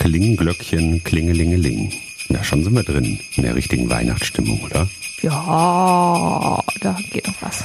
[0.00, 1.92] Klingenglöckchen, Klingelingeling.
[2.30, 4.88] Na, schon sind wir drin in der richtigen Weihnachtsstimmung, oder?
[5.20, 7.62] Ja, da geht noch was.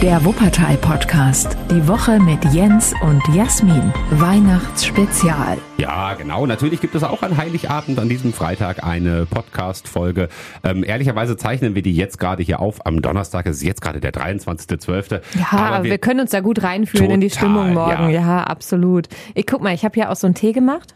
[0.00, 1.56] Der Wuppertal-Podcast.
[1.70, 3.92] Die Woche mit Jens und Jasmin.
[4.12, 5.58] Weihnachtsspezial.
[5.76, 6.46] Ja, genau.
[6.46, 10.28] Natürlich gibt es auch an Heiligabend an diesem Freitag eine Podcast-Folge.
[10.64, 12.86] Ähm, ehrlicherweise zeichnen wir die jetzt gerade hier auf.
[12.86, 15.20] Am Donnerstag ist jetzt gerade der 23.12.
[15.34, 18.10] Ja, aber wir, wir, können uns da gut reinfühlen in die Stimmung morgen.
[18.10, 19.08] Ja, ja absolut.
[19.34, 20.94] Ich guck mal, ich habe ja auch so einen Tee gemacht.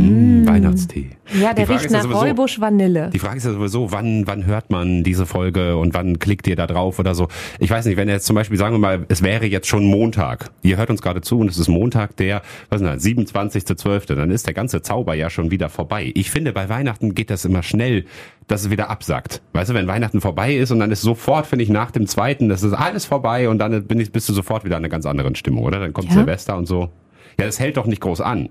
[0.00, 1.10] Mmh, Weihnachtstee.
[1.40, 3.10] Ja, der riecht nach ja Räubusch Vanille.
[3.12, 6.56] Die Frage ist ja sowieso, wann, wann hört man diese Folge und wann klickt ihr
[6.56, 7.28] da drauf oder so.
[7.58, 10.50] Ich weiß nicht, wenn jetzt zum Beispiel, sagen wir mal, es wäre jetzt schon Montag.
[10.62, 14.30] Ihr hört uns gerade zu und es ist Montag, der, was ist das, 27.12., dann
[14.30, 16.10] ist der ganze Zauber ja schon wieder vorbei.
[16.14, 18.04] Ich finde, bei Weihnachten geht das immer schnell,
[18.48, 19.42] dass es wieder absackt.
[19.52, 22.48] Weißt du, wenn Weihnachten vorbei ist und dann ist sofort, finde ich, nach dem zweiten,
[22.48, 25.06] das ist alles vorbei und dann bin ich, bist du sofort wieder in einer ganz
[25.06, 25.78] anderen Stimmung, oder?
[25.78, 26.14] Dann kommt ja.
[26.14, 26.90] Silvester und so.
[27.38, 28.48] Ja, das hält doch nicht groß an.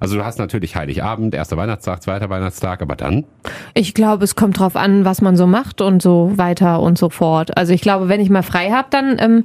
[0.00, 3.24] Also du hast natürlich Heiligabend, erster Weihnachtstag, zweiter Weihnachtstag, aber dann?
[3.74, 7.10] Ich glaube, es kommt drauf an, was man so macht und so weiter und so
[7.10, 7.56] fort.
[7.56, 9.44] Also ich glaube, wenn ich mal frei habe, dann ähm,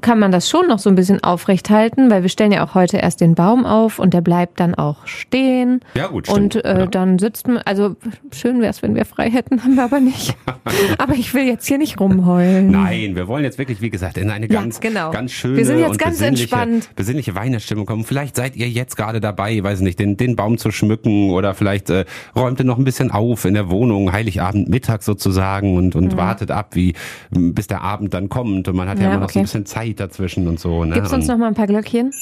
[0.00, 2.74] kann man das schon noch so ein bisschen aufrecht halten, weil wir stellen ja auch
[2.74, 5.80] heute erst den Baum auf und der bleibt dann auch stehen.
[5.94, 6.56] Ja, gut, stimmt.
[6.56, 6.86] Und äh, ja.
[6.86, 7.96] dann sitzt man, also
[8.32, 10.36] schön wäre es, wenn wir frei hätten, haben wir aber nicht.
[10.98, 12.70] aber ich will jetzt hier nicht rumheulen.
[12.70, 15.10] Nein, wir wollen jetzt wirklich, wie gesagt, in eine ganz, ja, genau.
[15.10, 16.90] ganz schöne wir sind jetzt und ganz besinnliche, entspannt.
[16.96, 18.04] besinnliche Weihnachtsstimmung kommen.
[18.04, 21.90] Vielleicht seid ihr jetzt gerade dabei, weiß nicht, den, den Baum zu schmücken oder vielleicht
[21.90, 26.12] äh, räumt ihr noch ein bisschen auf in der Wohnung, Heiligabend, Mittag sozusagen und, und
[26.12, 26.16] mhm.
[26.16, 26.94] wartet ab, wie
[27.30, 29.34] bis der Abend dann kommt und man hat ja, ja immer noch okay.
[29.34, 30.84] so ein bisschen Zeit dazwischen und so.
[30.84, 30.94] Ne?
[30.94, 32.12] Gibst du uns noch mal ein paar Glöckchen?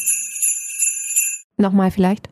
[1.57, 2.29] Nochmal vielleicht?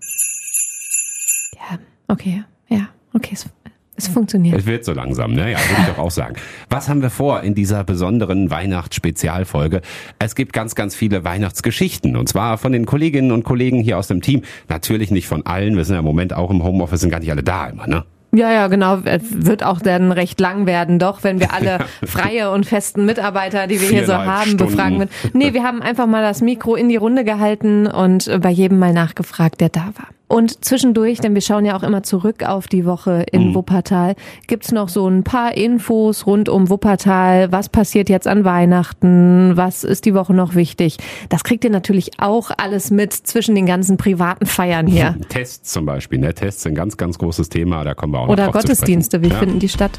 [1.54, 1.78] Ja,
[2.08, 3.46] okay, ja, okay, es,
[3.94, 4.58] es funktioniert.
[4.58, 5.52] Es wird so langsam, ne?
[5.52, 6.34] Ja, würde ich doch auch sagen.
[6.68, 9.80] Was haben wir vor in dieser besonderen Weihnachtsspezialfolge?
[10.18, 14.08] Es gibt ganz, ganz viele Weihnachtsgeschichten und zwar von den Kolleginnen und Kollegen hier aus
[14.08, 14.42] dem Team.
[14.68, 15.76] Natürlich nicht von allen.
[15.76, 18.04] Wir sind ja im Moment auch im Homeoffice, sind gar nicht alle da immer, ne?
[18.34, 19.00] Ja, ja, genau.
[19.04, 23.80] Wird auch dann recht lang werden, doch, wenn wir alle freie und festen Mitarbeiter, die
[23.80, 24.66] wir hier so haben, Stunden.
[24.66, 25.10] befragen wird.
[25.34, 28.94] Nee, wir haben einfach mal das Mikro in die Runde gehalten und bei jedem mal
[28.94, 30.08] nachgefragt, der da war.
[30.32, 33.54] Und zwischendurch, denn wir schauen ja auch immer zurück auf die Woche in mhm.
[33.54, 34.14] Wuppertal,
[34.46, 37.52] gibt's noch so ein paar Infos rund um Wuppertal.
[37.52, 39.58] Was passiert jetzt an Weihnachten?
[39.58, 40.96] Was ist die Woche noch wichtig?
[41.28, 45.16] Das kriegt ihr natürlich auch alles mit zwischen den ganzen privaten Feiern hier.
[45.28, 46.32] Tests zum Beispiel, ne?
[46.32, 47.84] Tests sind ein ganz, ganz großes Thema.
[47.84, 49.38] Da kommen wir auch Oder Gottesdienste, wie ja.
[49.38, 49.98] finden die statt?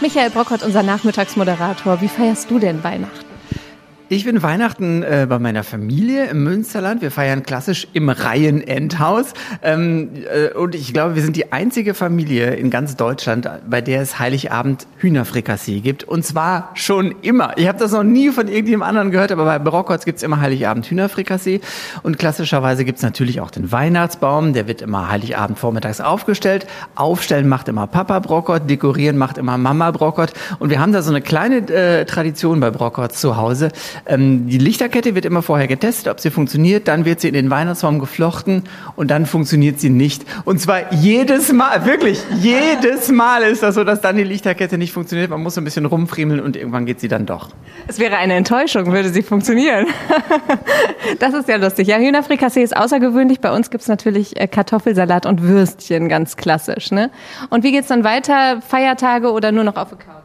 [0.00, 2.00] Michael Brockert, unser Nachmittagsmoderator.
[2.00, 3.27] Wie feierst du denn Weihnachten?
[4.10, 7.02] Ich bin Weihnachten äh, bei meiner Familie im Münsterland.
[7.02, 9.34] Wir feiern klassisch im Reihenendhaus.
[9.62, 14.00] Ähm, äh, und ich glaube, wir sind die einzige Familie in ganz Deutschland, bei der
[14.00, 16.04] es Heiligabend Hühnerfrikassee gibt.
[16.04, 17.52] Und zwar schon immer.
[17.58, 20.86] Ich habe das noch nie von irgendjemand anderen gehört, aber bei Brockholz gibt's immer Heiligabend
[20.86, 21.60] Hühnerfrikassee.
[22.02, 24.54] Und klassischerweise gibt's natürlich auch den Weihnachtsbaum.
[24.54, 26.66] Der wird immer Heiligabend vormittags aufgestellt.
[26.94, 30.32] Aufstellen macht immer Papa Brockott, dekorieren macht immer Mama Brockott.
[30.60, 33.70] Und wir haben da so eine kleine äh, Tradition bei Brockott zu Hause.
[34.06, 36.88] Ähm, die Lichterkette wird immer vorher getestet, ob sie funktioniert.
[36.88, 38.64] Dann wird sie in den Weihnachtsbaum geflochten
[38.96, 40.24] und dann funktioniert sie nicht.
[40.44, 44.92] Und zwar jedes Mal, wirklich jedes Mal ist das so, dass dann die Lichterkette nicht
[44.92, 45.30] funktioniert.
[45.30, 47.50] Man muss ein bisschen rumfriemeln und irgendwann geht sie dann doch.
[47.86, 49.86] Es wäre eine Enttäuschung, würde sie funktionieren.
[51.18, 51.88] das ist ja lustig.
[51.88, 53.40] Ja, Hühnerfrikassee ist außergewöhnlich.
[53.40, 56.90] Bei uns gibt's natürlich äh, Kartoffelsalat und Würstchen, ganz klassisch.
[56.90, 57.10] Ne?
[57.50, 58.60] Und wie geht's dann weiter?
[58.60, 60.17] Feiertage oder nur noch auf Couch?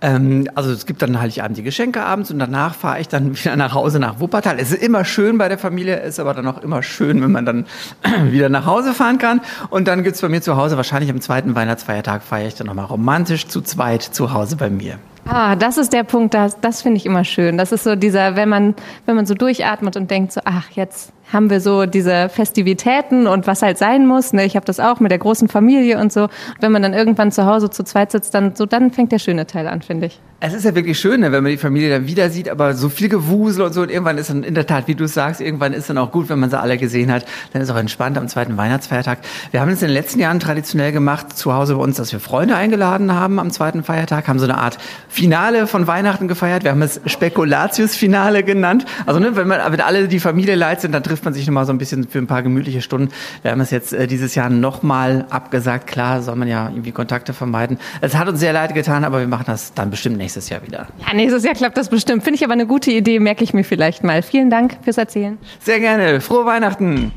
[0.00, 3.56] Ähm, also es gibt dann Heiligabend die Geschenke abends und danach fahre ich dann wieder
[3.56, 4.58] nach Hause nach Wuppertal.
[4.58, 7.44] Es ist immer schön bei der Familie, ist aber dann auch immer schön, wenn man
[7.44, 7.66] dann
[8.30, 9.40] wieder nach Hause fahren kann.
[9.70, 12.86] Und dann gibt's bei mir zu Hause, wahrscheinlich am zweiten Weihnachtsfeiertag, feiere ich dann nochmal
[12.86, 14.98] romantisch zu zweit zu Hause bei mir.
[15.32, 17.56] Ah, das ist der Punkt, das, das finde ich immer schön.
[17.56, 18.74] Das ist so dieser, wenn man,
[19.06, 23.46] wenn man so durchatmet und denkt so, ach, jetzt haben wir so diese Festivitäten und
[23.46, 24.32] was halt sein muss.
[24.32, 24.44] Ne?
[24.44, 26.26] Ich habe das auch mit der großen Familie und so.
[26.58, 29.46] Wenn man dann irgendwann zu Hause zu zweit sitzt, dann so dann fängt der schöne
[29.46, 30.20] Teil an, finde ich.
[30.42, 32.88] Es ist ja wirklich schön, ne, wenn man die Familie dann wieder sieht, aber so
[32.88, 35.74] viel Gewusel und so und irgendwann ist dann in der Tat, wie du sagst, irgendwann
[35.74, 37.26] ist dann auch gut, wenn man sie alle gesehen hat.
[37.52, 39.18] Dann ist auch entspannt am zweiten Weihnachtsfeiertag.
[39.50, 42.20] Wir haben es in den letzten Jahren traditionell gemacht zu Hause bei uns, dass wir
[42.20, 44.78] Freunde eingeladen haben am zweiten Feiertag, haben so eine Art
[45.10, 46.64] Finale von Weihnachten gefeiert.
[46.64, 48.86] Wir haben es Spekulatius-Finale genannt.
[49.04, 51.66] Also ne, wenn man wenn alle die Familie leid sind, dann trifft man sich nochmal
[51.66, 53.10] so ein bisschen für ein paar gemütliche Stunden.
[53.42, 55.86] Wir haben es jetzt äh, dieses Jahr nochmal abgesagt.
[55.86, 57.78] Klar, soll man ja irgendwie Kontakte vermeiden.
[58.00, 60.88] Es hat uns sehr leid getan, aber wir machen das dann bestimmt nächstes Jahr wieder.
[61.06, 62.22] Ja, nächstes Jahr klappt das bestimmt.
[62.22, 64.22] Finde ich aber eine gute Idee, merke ich mir vielleicht mal.
[64.22, 65.38] Vielen Dank fürs Erzählen.
[65.60, 66.20] Sehr gerne.
[66.20, 67.12] Frohe Weihnachten.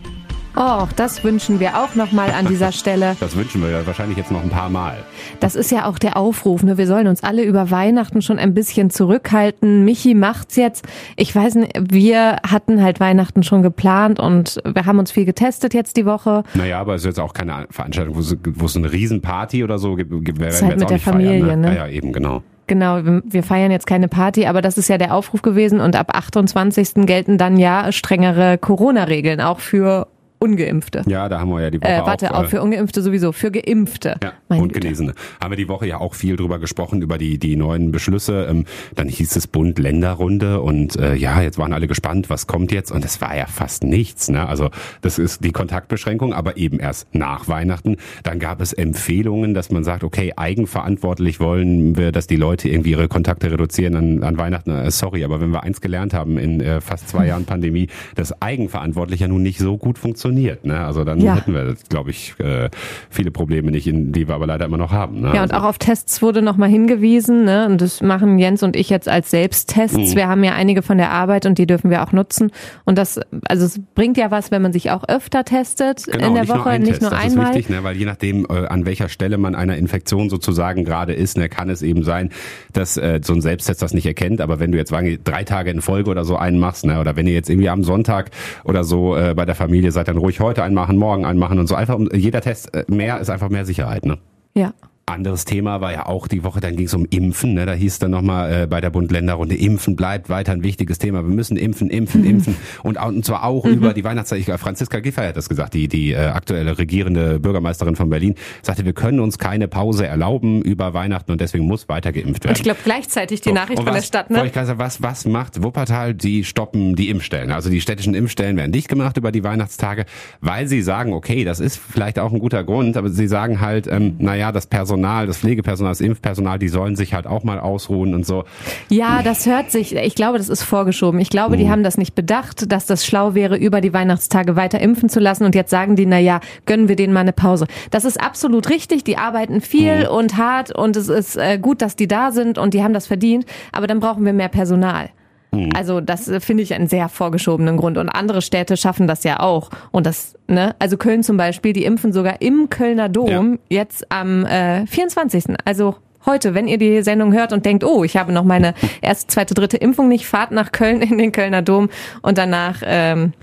[0.56, 3.15] Oh, das wünschen wir auch nochmal an dieser Stelle.
[3.19, 5.04] Das wünschen wir wahrscheinlich jetzt noch ein paar Mal.
[5.39, 6.62] Das ist ja auch der Aufruf.
[6.62, 6.77] Ne?
[6.77, 9.83] Wir sollen uns alle über Weihnachten schon ein bisschen zurückhalten.
[9.83, 10.86] Michi macht's jetzt.
[11.15, 15.74] Ich weiß nicht, wir hatten halt Weihnachten schon geplant und wir haben uns viel getestet
[15.74, 16.44] jetzt die Woche.
[16.54, 19.80] Naja, aber es ist jetzt auch keine Veranstaltung, wo es, wo es eine Riesenparty oder
[19.80, 20.12] so gibt.
[20.12, 21.69] Wir halt mit der Familie, feiern, ne?
[21.69, 21.75] ne?
[21.75, 22.44] Ja, ja, eben, genau.
[22.65, 26.15] Genau, wir feiern jetzt keine Party, aber das ist ja der Aufruf gewesen und ab
[26.15, 27.06] 28.
[27.06, 30.07] gelten dann ja strengere Corona-Regeln, auch für
[30.44, 31.04] Ungeimpfte.
[31.07, 33.50] Ja, da haben wir ja die Woche äh, warte, auch, auch für Ungeimpfte sowieso, für
[33.50, 34.16] Geimpfte.
[34.22, 35.13] Ja, und Genesene.
[35.42, 38.48] Haben wir die Woche ja auch viel drüber gesprochen, über die, die neuen Beschlüsse.
[38.50, 42.92] Ähm, dann hieß es Bund-Länder-Runde und äh, ja, jetzt waren alle gespannt, was kommt jetzt
[42.92, 44.28] und es war ja fast nichts.
[44.28, 44.45] Ne?
[44.45, 44.69] Also
[45.00, 47.96] das ist die Kontaktbeschränkung, aber eben erst nach Weihnachten.
[48.24, 52.92] Dann gab es Empfehlungen, dass man sagt, okay, eigenverantwortlich wollen wir, dass die Leute irgendwie
[52.92, 54.72] ihre Kontakte reduzieren an, an Weihnachten.
[54.72, 58.42] Äh, sorry, aber wenn wir eins gelernt haben in äh, fast zwei Jahren Pandemie, dass
[58.42, 60.66] eigenverantwortlich ja nun nicht so gut funktioniert funktioniert.
[60.66, 60.80] Ne?
[60.80, 61.36] Also dann ja.
[61.36, 62.70] hätten wir, glaube ich, äh,
[63.10, 65.22] viele Probleme nicht, die wir aber leider immer noch haben.
[65.22, 65.32] Ne?
[65.34, 65.56] Ja, und also.
[65.56, 67.46] auch auf Tests wurde nochmal hingewiesen.
[67.46, 67.68] Ne?
[67.68, 70.12] Und das machen Jens und ich jetzt als Selbsttests.
[70.12, 70.16] Mhm.
[70.16, 72.52] Wir haben ja einige von der Arbeit und die dürfen wir auch nutzen.
[72.86, 76.34] Und das, also es bringt ja was, wenn man sich auch öfter testet genau, in
[76.36, 77.02] der Woche, nur nicht Test.
[77.02, 77.46] nur das einmal.
[77.46, 77.84] Das ist wichtig, ne?
[77.84, 81.70] weil je nachdem, äh, an welcher Stelle man einer Infektion sozusagen gerade ist, ne, kann
[81.70, 82.30] es eben sein,
[82.74, 84.42] dass äh, so ein Selbsttest das nicht erkennt.
[84.42, 87.28] Aber wenn du jetzt drei Tage in Folge oder so einen machst, ne, oder wenn
[87.28, 88.32] ihr jetzt irgendwie am Sonntag
[88.64, 91.60] oder so äh, bei der Familie seid, dann ruhig heute einen machen, morgen einen machen
[91.60, 91.75] und so.
[91.75, 94.18] Einfach jeder Test äh, mehr ist einfach mehr Sicherheit, ne?
[94.56, 94.74] Ja.
[95.06, 97.56] Anderes Thema war ja auch die Woche, dann ging es um Impfen.
[97.56, 97.66] Ne?
[97.66, 101.24] Da hieß dann nochmal äh, bei der Bund-Länder-Runde, Impfen bleibt weiter ein wichtiges Thema.
[101.24, 102.30] Wir müssen impfen, impfen, mhm.
[102.30, 102.56] impfen.
[102.84, 103.74] Und, und zwar auch mhm.
[103.74, 104.44] über die Weihnachtszeit.
[104.58, 108.94] Franziska Giffey hat das gesagt, die, die äh, aktuelle regierende Bürgermeisterin von Berlin, sagte, wir
[108.94, 112.54] können uns keine Pause erlauben über Weihnachten und deswegen muss weiter geimpft werden.
[112.54, 113.56] Und ich glaube gleichzeitig die so.
[113.56, 114.30] Nachricht von der Stadt.
[114.30, 114.46] Ne?
[114.46, 116.14] Ich sagen, was, was macht Wuppertal?
[116.14, 117.52] Die stoppen die Impfstellen.
[117.52, 120.06] Also die städtischen Impfstellen werden dicht gemacht über die Weihnachtstage,
[120.40, 123.88] weil sie sagen, okay, das ist vielleicht auch ein guter Grund, aber sie sagen halt,
[123.88, 128.13] ähm, naja, das Personal, das Pflegepersonal, das Impfpersonal, die sollen sich halt auch mal ausruhen
[128.13, 128.44] und so.
[128.90, 131.19] Ja, das hört sich, ich glaube, das ist vorgeschoben.
[131.19, 131.69] Ich glaube, die mhm.
[131.69, 135.44] haben das nicht bedacht, dass das schlau wäre, über die Weihnachtstage weiter impfen zu lassen
[135.45, 137.68] und jetzt sagen die, na ja, gönnen wir denen mal eine Pause.
[137.92, 140.16] Das ist absolut richtig, die arbeiten viel mhm.
[140.16, 143.07] und hart und es ist äh, gut, dass die da sind und die haben das
[143.07, 145.10] verdient, aber dann brauchen wir mehr Personal.
[145.54, 145.70] Mhm.
[145.76, 147.98] Also das äh, finde ich einen sehr vorgeschobenen Grund.
[147.98, 149.70] Und andere Städte schaffen das ja auch.
[149.92, 153.82] Und das, ne, also Köln zum Beispiel, die impfen sogar im Kölner Dom ja.
[153.82, 155.46] jetzt am äh, 24.
[155.66, 155.96] Also
[156.26, 159.54] heute, wenn ihr die Sendung hört und denkt, oh, ich habe noch meine erste, zweite,
[159.54, 161.90] dritte Impfung nicht, fahrt nach Köln in den Kölner Dom
[162.22, 163.34] und danach ähm,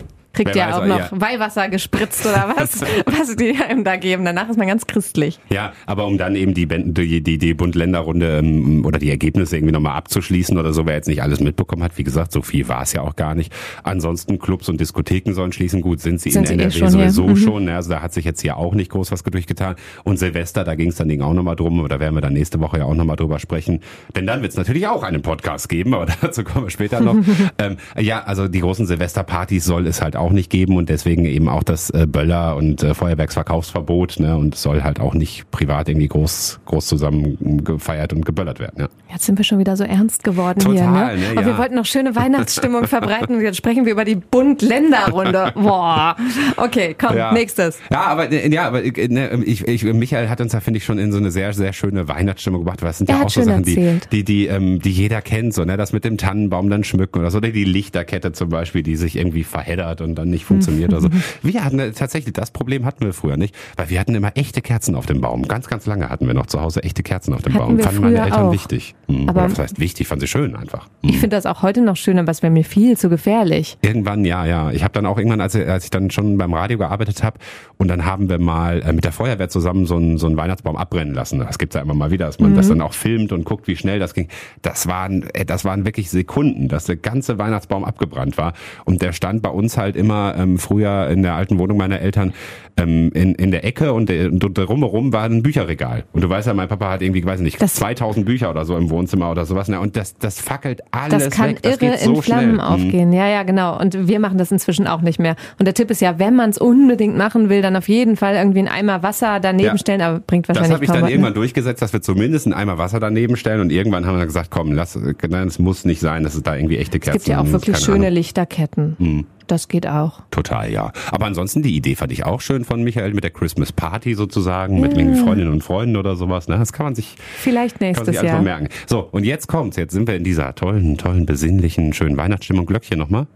[0.44, 1.08] Kriegt ja auch noch ja.
[1.12, 4.24] Weihwasser gespritzt oder was, was die einem da geben.
[4.24, 5.38] Danach ist man ganz christlich.
[5.50, 9.72] Ja, aber um dann eben die, die, die, die Bund-Länder-Runde ähm, oder die Ergebnisse irgendwie
[9.72, 12.82] nochmal abzuschließen oder so, wer jetzt nicht alles mitbekommen hat, wie gesagt, so viel war
[12.82, 13.52] es ja auch gar nicht.
[13.82, 15.80] Ansonsten Clubs und Diskotheken sollen schließen.
[15.80, 17.36] Gut, sind sie sind in NRW eh sowieso mhm.
[17.36, 17.64] schon.
[17.64, 17.74] Ne?
[17.74, 19.76] Also da hat sich jetzt hier auch nicht groß was durchgetan.
[20.04, 22.60] Und Silvester, da ging es dann auch nochmal drum, aber da werden wir dann nächste
[22.60, 23.80] Woche ja auch nochmal drüber sprechen.
[24.16, 27.16] Denn dann wird es natürlich auch einen Podcast geben, aber dazu kommen wir später noch.
[27.58, 31.48] ähm, ja, also die großen Silvesterpartys soll es halt auch nicht geben und deswegen eben
[31.48, 34.20] auch das äh, Böller- und äh, Feuerwerksverkaufsverbot.
[34.20, 34.36] Ne?
[34.36, 38.74] Und soll halt auch nicht privat irgendwie groß, groß zusammen gefeiert und geböllert werden.
[38.78, 38.88] Ja.
[39.12, 40.86] Jetzt sind wir schon wieder so ernst geworden Total, hier.
[40.90, 41.20] Ne?
[41.20, 41.30] Ne?
[41.32, 41.46] Aber ja.
[41.46, 43.40] wir wollten noch schöne Weihnachtsstimmung verbreiten.
[43.40, 45.52] Jetzt sprechen wir über die Bund-Länder-Runde.
[45.54, 46.16] Boah.
[46.56, 47.32] Okay, komm, ja.
[47.32, 47.78] nächstes.
[47.90, 50.84] Ja, aber äh, ja, aber äh, ne, ich, ich, Michael hat uns da finde ich
[50.84, 52.82] schon in so eine sehr sehr schöne Weihnachtsstimmung gebracht.
[52.82, 54.08] Weil es sind er ja auch so Sachen, erzählt.
[54.12, 57.20] die die die, ähm, die jeder kennt, so ne, das mit dem Tannenbaum dann schmücken
[57.20, 60.92] oder so, oder die Lichterkette zum Beispiel, die sich irgendwie verheddert und dann nicht funktioniert
[60.92, 61.08] oder so.
[61.42, 64.60] Wir hatten äh, tatsächlich das Problem hatten wir früher nicht, weil wir hatten immer echte
[64.60, 65.46] Kerzen auf dem Baum.
[65.48, 67.80] Ganz ganz lange hatten wir noch zu Hause echte Kerzen auf dem hatten Baum.
[67.80, 68.52] Fanden meine Eltern auch.
[68.52, 68.94] wichtig.
[69.08, 69.28] Hm.
[69.28, 70.88] Aber das heißt wichtig, fanden sie schön einfach.
[71.02, 71.10] Hm.
[71.10, 73.78] Ich finde das auch heute noch schön, aber es wäre mir viel zu gefährlich.
[73.82, 74.70] Irgendwann, ja, ja.
[74.70, 77.38] Ich habe dann auch irgendwann, als, als ich dann schon beim Radio gearbeitet habe,
[77.80, 80.76] und dann haben wir mal äh, mit der Feuerwehr zusammen so einen, so einen Weihnachtsbaum
[80.76, 81.38] abbrennen lassen.
[81.38, 82.56] Das gibt's ja immer mal wieder, dass man mhm.
[82.56, 84.28] das dann auch filmt und guckt, wie schnell das ging.
[84.60, 88.52] Das waren, äh, das waren wirklich Sekunden, dass der ganze Weihnachtsbaum abgebrannt war.
[88.84, 92.32] Und der stand bei uns halt immer ähm, früher in der alten Wohnung meiner Eltern
[92.76, 96.04] ähm, in, in der Ecke und, der, und drumherum war ein Bücherregal.
[96.12, 98.76] Und du weißt ja, mein Papa hat irgendwie, weiß nicht, das 2000 Bücher oder so
[98.76, 99.68] im Wohnzimmer oder sowas.
[99.68, 99.78] Ne?
[99.80, 101.62] Und das, das fackelt alles Das kann weg.
[101.62, 102.60] Das irre so in Flammen schnell.
[102.60, 103.08] aufgehen.
[103.08, 103.14] Mhm.
[103.14, 103.78] Ja, ja, genau.
[103.78, 105.36] Und wir machen das inzwischen auch nicht mehr.
[105.58, 108.34] Und der Tipp ist ja, wenn man es unbedingt machen will, dann auf jeden Fall
[108.34, 109.78] irgendwie einen Eimer Wasser daneben ja.
[109.78, 112.78] stellen, aber bringt wahrscheinlich Das habe ich dann irgendwann durchgesetzt, dass wir zumindest einen Eimer
[112.78, 116.00] Wasser daneben stellen und irgendwann haben wir dann gesagt, komm, lass, nein, es muss nicht
[116.00, 117.22] sein, dass es da irgendwie echte Kerzen gibt.
[117.22, 118.14] Es gibt ja auch wirklich schöne Ahnung.
[118.14, 118.96] Lichterketten.
[118.98, 119.26] Mhm.
[119.50, 120.22] Das geht auch.
[120.30, 120.92] Total, ja.
[121.10, 124.78] Aber ansonsten, die Idee fand ich auch schön von Michael mit der Christmas Party sozusagen,
[124.78, 126.46] mit irgendwie Freundinnen und Freunden oder sowas.
[126.46, 126.56] Ne?
[126.56, 128.68] Das kann man sich vielleicht nächstes kann man sich Jahr merken.
[128.86, 129.76] So, und jetzt kommt's.
[129.76, 132.64] Jetzt sind wir in dieser tollen, tollen, besinnlichen, schönen Weihnachtsstimmung.
[132.64, 133.26] Glöckchen nochmal.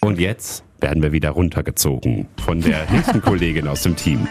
[0.00, 4.26] Und jetzt werden wir wieder runtergezogen von der nächsten Kollegin aus dem Team.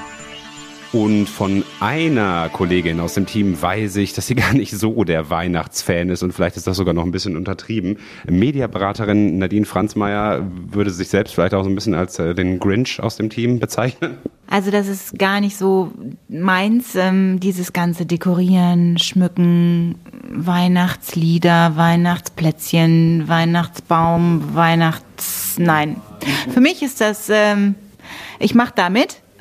[0.95, 5.29] Und von einer Kollegin aus dem Team weiß ich, dass sie gar nicht so der
[5.29, 7.97] Weihnachtsfan ist und vielleicht ist das sogar noch ein bisschen untertrieben.
[8.25, 13.01] Mediaberaterin Nadine Franzmeier würde sich selbst vielleicht auch so ein bisschen als äh, den Grinch
[13.01, 14.19] aus dem Team bezeichnen.
[14.47, 15.91] Also das ist gar nicht so
[16.29, 19.95] meins, ähm, dieses ganze Dekorieren, Schmücken,
[20.31, 25.57] Weihnachtslieder, Weihnachtsplätzchen, Weihnachtsbaum, Weihnachts...
[25.57, 25.97] Nein.
[26.53, 27.75] Für mich ist das, ähm,
[28.39, 28.89] ich mache da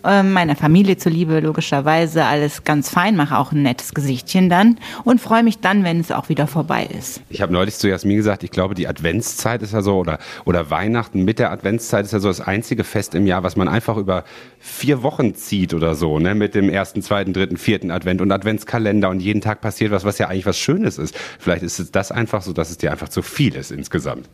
[0.05, 5.21] ähm, meiner Familie zuliebe logischerweise alles ganz fein, mache auch ein nettes Gesichtchen dann und
[5.21, 7.21] freue mich dann, wenn es auch wieder vorbei ist.
[7.29, 10.71] Ich habe neulich zu Jasmin gesagt, ich glaube, die Adventszeit ist ja so oder oder
[10.71, 13.97] Weihnachten mit der Adventszeit ist ja so das einzige Fest im Jahr, was man einfach
[13.97, 14.25] über
[14.59, 19.11] vier Wochen zieht oder so, ne, mit dem ersten, zweiten, dritten, vierten Advent und Adventskalender
[19.11, 21.17] und jeden Tag passiert was, was ja eigentlich was Schönes ist.
[21.39, 24.29] Vielleicht ist es das einfach so, dass es dir einfach zu viel ist insgesamt.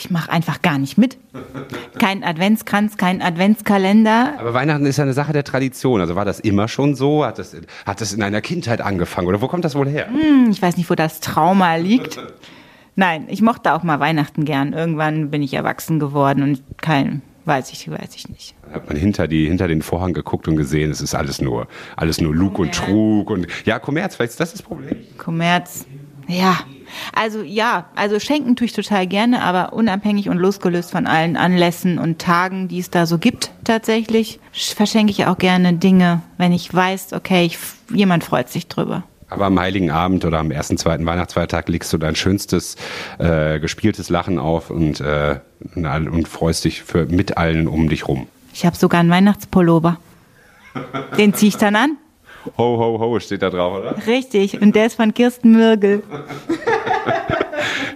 [0.00, 1.18] Ich mache einfach gar nicht mit.
[1.98, 4.32] Kein Adventskranz, kein Adventskalender.
[4.38, 6.00] Aber Weihnachten ist ja eine Sache der Tradition.
[6.00, 7.22] Also war das immer schon so?
[7.22, 7.54] Hat das,
[7.84, 9.28] hat das in einer Kindheit angefangen?
[9.28, 10.06] Oder wo kommt das wohl her?
[10.08, 12.18] Hm, ich weiß nicht, wo das Trauma liegt.
[12.96, 14.72] Nein, ich mochte auch mal Weihnachten gern.
[14.72, 18.54] Irgendwann bin ich erwachsen geworden und kein, weiß ich, weiß ich nicht.
[18.66, 21.66] Da hat man hinter, die, hinter den Vorhang geguckt und gesehen, es ist alles nur,
[21.96, 24.96] alles nur Lug und Trug und, ja, Kommerz, vielleicht ist das das Problem.
[25.18, 25.84] Kommerz,
[26.26, 26.58] ja.
[27.14, 31.98] Also ja, also schenken tue ich total gerne, aber unabhängig und losgelöst von allen Anlässen
[31.98, 36.72] und Tagen, die es da so gibt, tatsächlich, verschenke ich auch gerne Dinge, wenn ich
[36.72, 37.58] weiß, okay, ich,
[37.92, 39.04] jemand freut sich drüber.
[39.28, 42.76] Aber am Heiligen Abend oder am ersten, zweiten Weihnachtsfeiertag legst du dein schönstes
[43.18, 45.38] äh, gespieltes Lachen auf und, äh,
[45.76, 48.26] und freust dich für, mit allen um dich rum.
[48.52, 49.98] Ich habe sogar einen Weihnachtspullover.
[51.16, 51.96] Den ziehe ich dann an.
[52.56, 54.06] Ho, ho, ho steht da drauf, oder?
[54.06, 56.02] Richtig, und der ist von Kirsten Mürgel.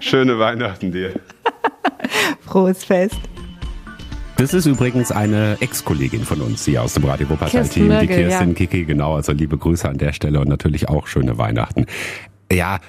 [0.05, 1.15] Schöne Weihnachten dir.
[2.47, 3.19] Frohes Fest.
[4.37, 8.55] Das ist übrigens eine Ex-Kollegin von uns hier aus dem Radio Wuppertal-Team, die Kirsten ja.
[8.55, 9.15] Kiki, genau.
[9.15, 11.87] Also liebe Grüße an der Stelle und natürlich auch schöne Weihnachten.
[12.53, 12.81] Ja,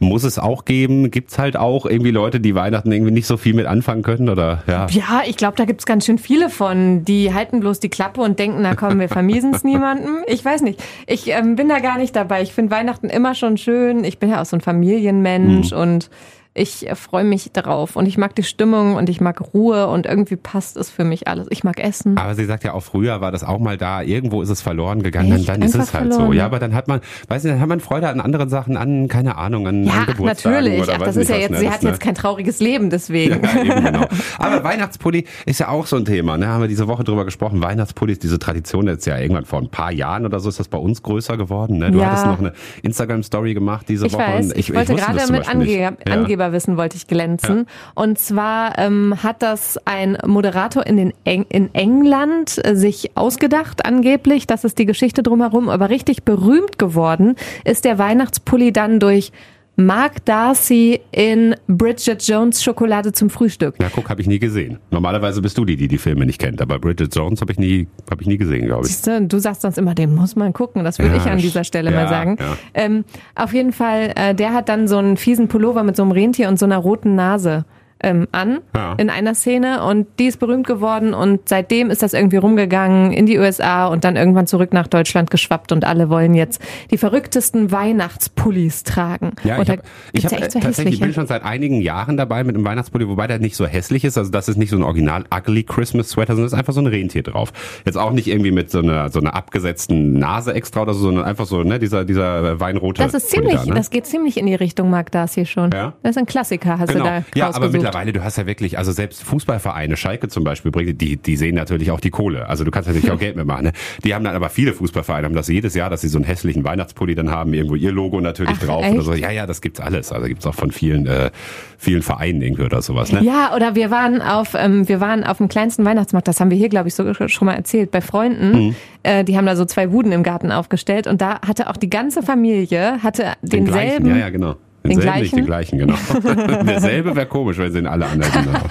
[0.00, 1.10] muss es auch geben?
[1.10, 4.62] Gibt's halt auch irgendwie Leute, die Weihnachten irgendwie nicht so viel mit anfangen können, oder?
[4.66, 7.06] Ja, ja ich glaube, da gibt's ganz schön viele von.
[7.06, 10.18] Die halten bloß die Klappe und denken, na komm, wir vermiesen's niemandem.
[10.26, 10.82] Ich weiß nicht.
[11.06, 12.42] Ich ähm, bin da gar nicht dabei.
[12.42, 14.04] Ich finde Weihnachten immer schon schön.
[14.04, 15.78] Ich bin ja auch so ein Familienmensch mhm.
[15.78, 16.10] und
[16.52, 20.34] ich freue mich darauf und ich mag die Stimmung und ich mag Ruhe und irgendwie
[20.34, 21.46] passt es für mich alles.
[21.50, 22.18] Ich mag Essen.
[22.18, 24.02] Aber sie sagt ja auch früher war das auch mal da.
[24.02, 25.32] Irgendwo ist es verloren gegangen.
[25.32, 25.48] Echt?
[25.48, 26.26] Dann, dann ist es halt verloren.
[26.26, 26.32] so.
[26.32, 29.06] Ja, aber dann hat man, weiß nicht, dann hat man Freude an anderen Sachen, an
[29.06, 30.82] keine Ahnung, an, ja, an Geburtstagen natürlich.
[30.82, 31.58] Oder Ach, das ist ja jetzt, ne?
[31.60, 31.90] sie hat ne?
[31.90, 33.40] jetzt kein trauriges Leben deswegen.
[33.50, 34.06] Ja, eben, genau.
[34.38, 36.36] Aber Weihnachtspulli ist ja auch so ein Thema.
[36.36, 36.46] Ne?
[36.48, 37.62] Haben wir diese Woche drüber gesprochen.
[37.62, 40.68] Weihnachtspulli ist diese Tradition jetzt ja irgendwann vor ein paar Jahren oder so ist das
[40.68, 41.78] bei uns größer geworden.
[41.78, 41.90] Ne?
[41.90, 42.06] Du ja.
[42.06, 42.52] hattest noch eine
[42.82, 44.22] Instagram Story gemacht diese ich Woche.
[44.22, 44.52] Weiß.
[44.52, 45.94] Ich, ich wollte ich gerade mit Ange
[46.40, 47.58] Angeberwissen wollte ich glänzen glänzen.
[47.58, 47.92] Ja.
[47.94, 53.84] Und zwar ähm, hat das ein Moderator in, den Eng in England äh, sich ausgedacht,
[53.84, 54.46] angeblich.
[54.46, 55.68] Das ist die Geschichte drumherum.
[55.68, 59.32] Aber richtig berühmt geworden ist der Weihnachtspulli dann durch
[59.80, 63.76] Mark Darcy in Bridget Jones Schokolade zum Frühstück.
[63.80, 64.78] Ja, guck, habe ich nie gesehen.
[64.90, 67.88] Normalerweise bist du die, die die Filme nicht kennt, aber Bridget Jones habe ich nie,
[68.10, 68.92] habe ich nie gesehen, glaube ich.
[68.92, 70.84] Siehste, du sagst sonst immer, den muss man gucken.
[70.84, 72.36] Das würde ja, ich an dieser Stelle ja, mal sagen.
[72.38, 72.56] Ja.
[72.74, 76.12] Ähm, auf jeden Fall, äh, der hat dann so einen fiesen Pullover mit so einem
[76.12, 77.64] Rentier und so einer roten Nase
[78.02, 78.94] ähm, an ja.
[78.98, 83.26] in einer Szene und die ist berühmt geworden und seitdem ist das irgendwie rumgegangen in
[83.26, 87.70] die USA und dann irgendwann zurück nach Deutschland geschwappt und alle wollen jetzt die verrücktesten
[87.72, 89.32] Weihnachtspullis tragen.
[89.44, 92.44] Ja, und ich habe hab, ja so tatsächlich, ich bin schon seit einigen Jahren dabei
[92.44, 94.82] mit einem Weihnachtspulli, wobei der nicht so hässlich ist, also das ist nicht so ein
[94.82, 97.52] original ugly Christmas Sweater, sondern ist einfach so ein Rentier drauf.
[97.84, 101.24] Jetzt auch nicht irgendwie mit so einer so einer abgesetzten Nase extra oder so, sondern
[101.24, 103.74] einfach so, ne, dieser dieser weinrote Das ist ziemlich, da, ne?
[103.74, 105.70] das geht ziemlich in die Richtung Mark Darcy schon.
[105.72, 105.94] Ja?
[106.02, 107.04] Das ist ein Klassiker, hast genau.
[107.04, 110.70] du da Ja, aber mittlerweile, du hast ja wirklich, also selbst Fußballvereine, Schalke zum Beispiel,
[110.94, 112.48] die, die sehen natürlich auch die Kohle.
[112.48, 113.66] Also du kannst natürlich auch Geld mitmachen.
[113.66, 113.72] Ne?
[114.04, 116.64] Die haben dann aber viele Fußballvereine haben das jedes Jahr, dass sie so einen hässlichen
[116.64, 118.94] Weihnachtspulli dann haben, irgendwo ihr Logo natürlich Ach, drauf echt?
[118.94, 119.14] oder so.
[119.14, 120.12] Ja, ja, das gibt's alles.
[120.12, 121.30] Also gibt's auch von vielen, äh,
[121.78, 123.12] vielen Vereinen irgendwie oder sowas.
[123.12, 123.22] Ne?
[123.22, 126.58] Ja, oder wir waren auf, ähm, wir waren auf dem kleinsten Weihnachtsmarkt, das haben wir
[126.58, 128.66] hier, glaube ich, so schon mal erzählt, bei Freunden.
[128.66, 128.76] Mhm.
[129.02, 131.90] Äh, die haben da so zwei Buden im Garten aufgestellt und da hatte auch die
[131.90, 134.04] ganze Familie, hatte Den denselben.
[134.04, 135.22] Gleichen, ja, ja, genau den gleichen?
[135.22, 135.94] nicht den gleichen, genau.
[136.64, 138.32] Derselbe wäre komisch, weil sie sind alle anderen.
[138.32, 138.58] Genau.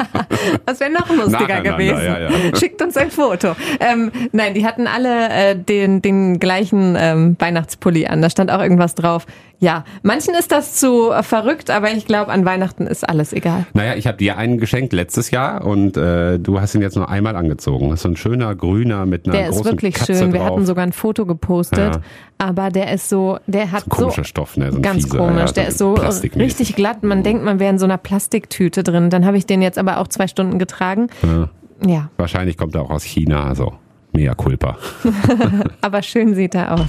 [0.66, 2.02] Das wäre noch lustiger gewesen.
[2.02, 2.30] Ja, ja.
[2.56, 3.56] Schickt uns ein Foto.
[3.80, 8.22] Ähm, nein, die hatten alle äh, den, den gleichen ähm, Weihnachtspulli an.
[8.22, 9.26] Da stand auch irgendwas drauf.
[9.62, 13.66] Ja, manchen ist das zu verrückt, aber ich glaube, an Weihnachten ist alles egal.
[13.74, 17.10] Naja, ich habe dir einen geschenkt letztes Jahr und äh, du hast ihn jetzt nur
[17.10, 17.90] einmal angezogen.
[17.90, 20.32] Das ist so ein schöner grüner mit einer der großen ist wirklich Katze schön.
[20.32, 20.34] Drauf.
[20.34, 22.02] Wir hatten sogar ein Foto gepostet, Ja.
[22.38, 24.72] aber der ist so, der hat So Stoff, ne?
[24.72, 25.48] So ganz fieser, komisch.
[25.48, 27.04] ja, der ist so richtig glatt.
[27.04, 29.10] Man denkt, man wäre in so einer Plastiktüte drin.
[29.10, 31.08] Dann habe ich den jetzt aber auch zwei Stunden getragen.
[31.22, 31.50] Ja.
[31.86, 33.74] Ja, Wahrscheinlich kommt er auch aus China, also
[34.14, 34.78] mea culpa.
[35.82, 36.88] aber schön sieht er aus.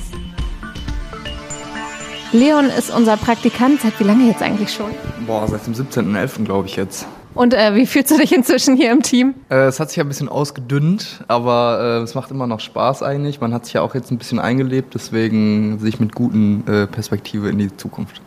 [2.32, 3.80] Leon ist unser Praktikant.
[3.80, 4.90] Seit wie lange jetzt eigentlich schon?
[5.26, 6.44] Boah, seit dem 17.11.
[6.44, 7.06] glaube ich jetzt.
[7.34, 9.34] Und äh, wie fühlst du dich inzwischen hier im Team?
[9.48, 13.02] Äh, es hat sich ja ein bisschen ausgedünnt, aber äh, es macht immer noch Spaß
[13.02, 13.40] eigentlich.
[13.40, 16.86] Man hat sich ja auch jetzt ein bisschen eingelebt, deswegen sehe ich mit guten äh,
[16.86, 18.20] Perspektive in die Zukunft.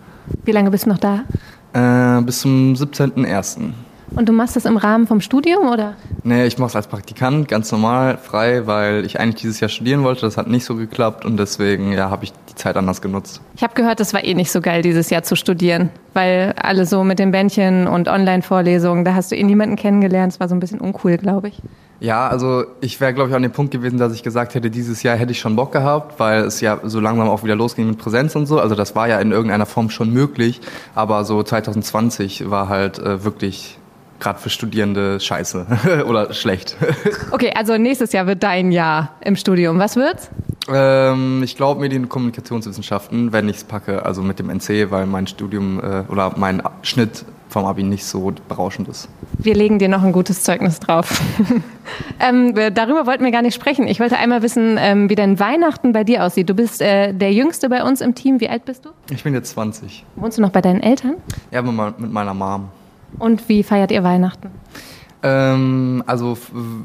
[0.45, 1.23] Wie lange bist du noch da?
[1.73, 3.71] Äh, bis zum 17.01.
[4.15, 5.95] Und du machst das im Rahmen vom Studium oder?
[6.23, 10.03] Nee, ich mache es als Praktikant ganz normal, frei, weil ich eigentlich dieses Jahr studieren
[10.03, 10.21] wollte.
[10.21, 13.41] Das hat nicht so geklappt und deswegen ja, habe ich die Zeit anders genutzt.
[13.55, 16.85] Ich habe gehört, das war eh nicht so geil, dieses Jahr zu studieren, weil alle
[16.85, 20.33] so mit den Bändchen und Online-Vorlesungen, da hast du eh niemanden kennengelernt.
[20.33, 21.61] Es war so ein bisschen uncool, glaube ich.
[21.99, 25.03] Ja, also ich wäre, glaube ich, an dem Punkt gewesen, dass ich gesagt hätte, dieses
[25.03, 27.97] Jahr hätte ich schon Bock gehabt, weil es ja so langsam auch wieder losging mit
[27.97, 28.59] Präsenz und so.
[28.59, 30.59] Also das war ja in irgendeiner Form schon möglich,
[30.95, 33.79] aber so 2020 war halt äh, wirklich
[34.23, 35.67] gerade für Studierende scheiße
[36.07, 36.75] oder schlecht.
[37.31, 39.79] Okay, also nächstes Jahr wird dein Jahr im Studium.
[39.79, 40.29] Was wird's?
[40.71, 45.05] ähm, ich glaube Medien- und Kommunikationswissenschaften, wenn ich es packe, also mit dem NC, weil
[45.05, 49.09] mein Studium äh, oder mein Schnitt vom Abi nicht so berauschend ist.
[49.37, 51.21] Wir legen dir noch ein gutes Zeugnis drauf.
[52.19, 53.87] ähm, darüber wollten wir gar nicht sprechen.
[53.87, 56.49] Ich wollte einmal wissen, ähm, wie dein Weihnachten bei dir aussieht.
[56.49, 58.39] Du bist äh, der Jüngste bei uns im Team.
[58.39, 58.89] Wie alt bist du?
[59.11, 60.03] Ich bin jetzt 20.
[60.15, 61.15] Wohnst du noch bei deinen Eltern?
[61.51, 62.69] Ja, mit, mit meiner Mom.
[63.19, 64.49] Und wie feiert ihr Weihnachten?
[65.25, 66.37] Ähm, also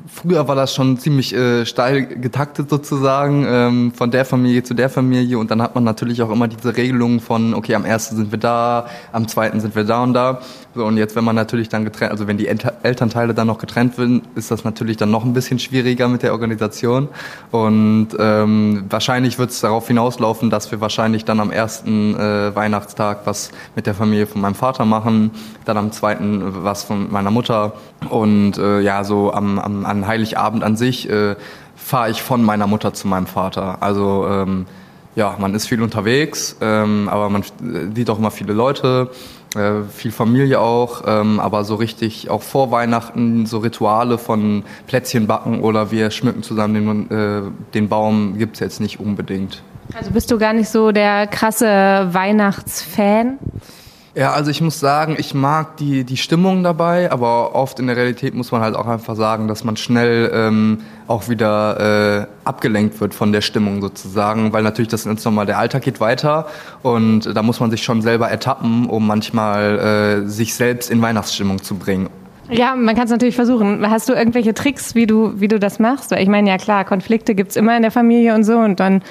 [0.07, 4.89] früher war das schon ziemlich äh, steil getaktet sozusagen, ähm, von der Familie zu der
[4.89, 8.31] Familie und dann hat man natürlich auch immer diese Regelungen von, okay, am ersten sind
[8.31, 10.41] wir da, am zweiten sind wir da und da.
[10.79, 13.59] So, und jetzt, wenn man natürlich dann getrennt, also wenn die Elter Elternteile dann noch
[13.59, 17.09] getrennt werden, ist das natürlich dann noch ein bisschen schwieriger mit der Organisation.
[17.51, 23.23] Und ähm, wahrscheinlich wird es darauf hinauslaufen, dass wir wahrscheinlich dann am ersten äh, Weihnachtstag
[23.25, 25.33] was mit der Familie von meinem Vater machen,
[25.65, 27.73] dann am zweiten was von meiner Mutter.
[28.09, 31.37] Und äh, ja, so am, am an Heiligabend an sich äh,
[31.77, 33.79] fahre ich von meiner Mutter zu meinem Vater.
[33.81, 34.67] Also ähm,
[35.17, 37.43] ja, man ist viel unterwegs, ähm, aber man
[37.95, 39.11] sieht auch immer viele Leute,
[39.57, 45.27] äh, viel Familie auch, ähm, aber so richtig auch vor Weihnachten so Rituale von Plätzchen
[45.27, 47.43] backen oder wir schmücken zusammen den, äh,
[47.75, 49.63] den Baum gibt's jetzt nicht unbedingt.
[49.95, 51.67] Also bist du gar nicht so der krasse
[52.13, 53.39] Weihnachtsfan?
[54.19, 57.97] Ja, also ich muss sagen, ich mag die, die Stimmung dabei, aber oft in der
[57.97, 63.01] Realität muss man halt auch einfach sagen, dass man schnell ähm, auch wieder äh, abgelenkt
[63.01, 66.49] wird von der Stimmung sozusagen, weil natürlich das ganz normal, der Alltag geht weiter
[66.83, 71.63] und da muss man sich schon selber ertappen, um manchmal äh, sich selbst in Weihnachtsstimmung
[71.63, 72.11] zu bringen.
[72.51, 73.89] Ja, man kann es natürlich versuchen.
[73.89, 76.11] Hast du irgendwelche Tricks, wie du, wie du das machst?
[76.11, 78.57] Weil ich meine, ja klar, Konflikte gibt's immer in der Familie und so.
[78.57, 79.03] Und dann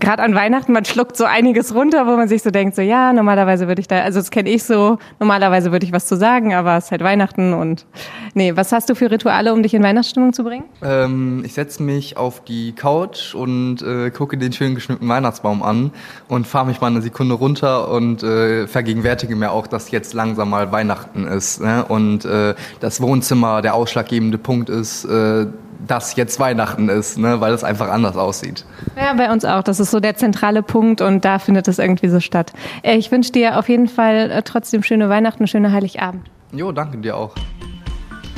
[0.00, 3.12] gerade an Weihnachten, man schluckt so einiges runter, wo man sich so denkt, so ja,
[3.12, 6.54] normalerweise würde ich da, also das kenne ich so, normalerweise würde ich was zu sagen,
[6.54, 7.86] aber es ist halt Weihnachten und
[8.34, 10.64] nee, was hast du für Rituale, um dich in Weihnachtsstimmung zu bringen?
[10.82, 15.90] Ähm, ich setze mich auf die Couch und äh, gucke den schön geschmückten Weihnachtsbaum an
[16.28, 20.50] und fahre mich mal eine Sekunde runter und äh, vergegenwärtige mir auch, dass jetzt langsam
[20.50, 21.84] mal Weihnachten ist ne?
[21.86, 22.54] und äh,
[22.86, 25.46] das Wohnzimmer der ausschlaggebende Punkt ist, äh,
[25.88, 27.40] dass jetzt Weihnachten ist, ne?
[27.40, 28.64] weil es einfach anders aussieht.
[28.96, 29.64] Ja, bei uns auch.
[29.64, 32.52] Das ist so der zentrale Punkt und da findet es irgendwie so statt.
[32.82, 36.22] Äh, Ich wünsche dir auf jeden Fall äh, trotzdem schöne Weihnachten, schöne Heiligabend.
[36.52, 37.34] Jo, danke dir auch.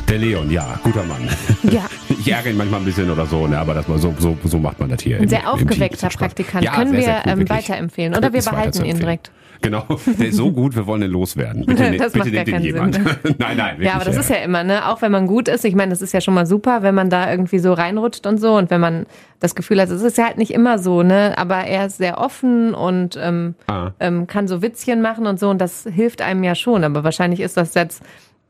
[0.09, 1.29] Der Leon, ja, guter Mann.
[1.71, 1.83] Ja.
[2.09, 4.59] Ich ärgere ihn manchmal ein bisschen oder so, ne, aber das mal so, so, so
[4.59, 5.19] macht man das hier.
[5.19, 6.17] Ein im- sehr im aufgeweckter Spaß.
[6.19, 6.65] Praktikant.
[6.65, 9.31] Ja, Können sehr, wir sehr cool, ähm, weiterempfehlen oder wir behalten ihn direkt.
[9.61, 11.67] Genau, der ist so gut, wir wollen ihn loswerden.
[11.67, 12.95] Bitte, ne- Das bitte macht gar nehmt keinen jemand.
[12.95, 13.05] Sinn.
[13.39, 13.71] nein, nein.
[13.73, 14.89] Wirklich, Ja, aber das ist ja immer, ne?
[14.89, 17.11] Auch wenn man gut ist, ich meine, das ist ja schon mal super, wenn man
[17.11, 19.07] da irgendwie so reinrutscht und so und wenn man
[19.41, 21.35] das Gefühl hat, es ist ja halt nicht immer so, ne?
[21.37, 23.91] Aber er ist sehr offen und ähm, Ah.
[24.01, 26.85] ähm, kann so Witzchen machen und so und das hilft einem ja schon.
[26.85, 28.03] Aber wahrscheinlich ist das jetzt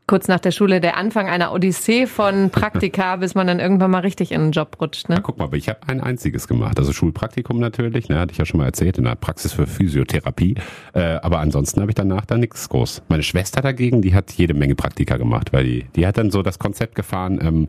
[0.09, 3.99] kurz nach der Schule der Anfang einer Odyssee von Praktika, bis man dann irgendwann mal
[4.01, 5.21] richtig in den Job rutscht, Ja, ne?
[5.21, 6.79] guck mal, aber ich habe ein einziges gemacht.
[6.79, 10.55] Also Schulpraktikum natürlich, ne, hatte ich ja schon mal erzählt, in der Praxis für Physiotherapie.
[10.93, 13.03] Äh, aber ansonsten habe ich danach da nichts groß.
[13.07, 16.41] Meine Schwester dagegen, die hat jede Menge Praktika gemacht, weil die, die hat dann so
[16.41, 17.67] das Konzept gefahren, ähm,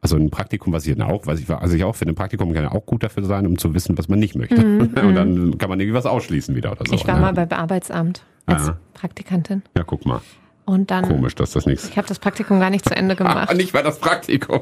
[0.00, 2.16] also ein Praktikum, was ich dann auch, was ich war, also ich auch finde, ein
[2.16, 4.54] Praktikum kann ja auch gut dafür sein, um zu wissen, was man nicht möchte.
[4.64, 6.92] Und dann kann man irgendwie was ausschließen wieder oder so.
[6.92, 7.20] Mhm, Ich war ne?
[7.22, 8.76] mal beim Arbeitsamt als Ah.
[8.94, 9.62] Praktikantin.
[9.76, 10.20] Ja, guck mal.
[10.68, 11.04] Und dann.
[11.08, 11.88] Komisch, dass das nichts.
[11.88, 13.54] Ich habe das Praktikum gar nicht zu Ende gemacht.
[13.56, 14.60] Nicht mal das Praktikum.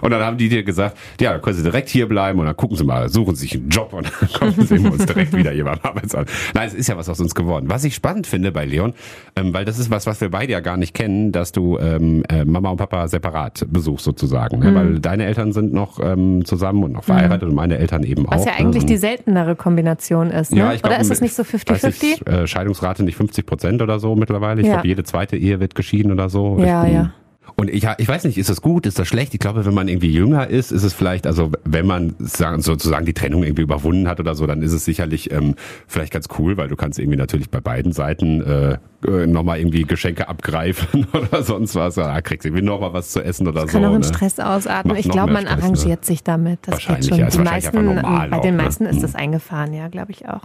[0.00, 2.56] Und dann haben die dir gesagt, ja, dann können Sie direkt hier bleiben und dann
[2.56, 5.50] gucken Sie mal, suchen Sie sich einen Job und dann kommen wir uns direkt wieder
[5.50, 6.30] hier beim Arbeitsamt.
[6.54, 7.66] Nein, es ist ja was aus uns geworden.
[7.68, 8.94] Was ich spannend finde bei Leon,
[9.36, 12.22] ähm, weil das ist was, was wir beide ja gar nicht kennen, dass du ähm,
[12.30, 14.60] äh, Mama und Papa separat besuchst sozusagen.
[14.60, 14.74] Ne?
[14.74, 18.32] Weil deine Eltern sind noch ähm, zusammen und noch verheiratet und meine Eltern eben auch.
[18.32, 18.58] Was ja ne?
[18.60, 20.52] eigentlich Und- die seltenere Kombination ist.
[20.52, 20.60] Ne?
[20.60, 21.52] ja, ich glaub, Oder ist es nicht so weiß
[21.84, 22.02] 50-50?
[22.02, 24.62] nicht, äh, Scheidungsrate nicht 50 Prozent oder so mittlerweile.
[24.62, 24.74] Ich Ja.
[24.74, 26.58] glaube, jede zweite Ehe wird geschieden oder so.
[26.58, 27.12] Ja, ich, ja.
[27.56, 29.34] Und ich, ich weiß nicht, ist das gut, ist das schlecht?
[29.34, 33.04] Ich glaube, wenn man irgendwie jünger ist, ist es vielleicht, also wenn man sagen, sozusagen
[33.04, 36.56] die Trennung irgendwie überwunden hat oder so, dann ist es sicherlich ähm, vielleicht ganz cool,
[36.56, 38.78] weil du kannst irgendwie natürlich bei beiden Seiten äh,
[39.26, 41.96] nochmal irgendwie Geschenke abgreifen oder sonst was.
[41.96, 43.88] Da kriegst du irgendwie nochmal was zu essen oder Das kann so.
[43.88, 44.06] auch in ne?
[44.06, 44.94] Stress ausatmen.
[44.94, 46.06] Macht Ich glaube, man Stress, arrangiert ne?
[46.06, 46.60] sich damit.
[46.62, 47.18] Das geht Wahrscheinlich, schon.
[47.18, 48.62] ja, ist die wahrscheinlich meisten, normal bei auch, den ne?
[48.62, 49.02] meisten ist Mhm.
[49.02, 50.42] das eingefahren, ja, glaube ich auch.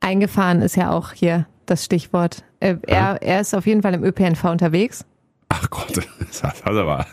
[0.00, 2.42] Eingefahren ist ja auch hier das Stichwort.
[2.60, 5.04] Äh, er, er ist auf jeden Fall im ÖPNV unterwegs.
[5.48, 7.06] Ach Gott, das hat aber,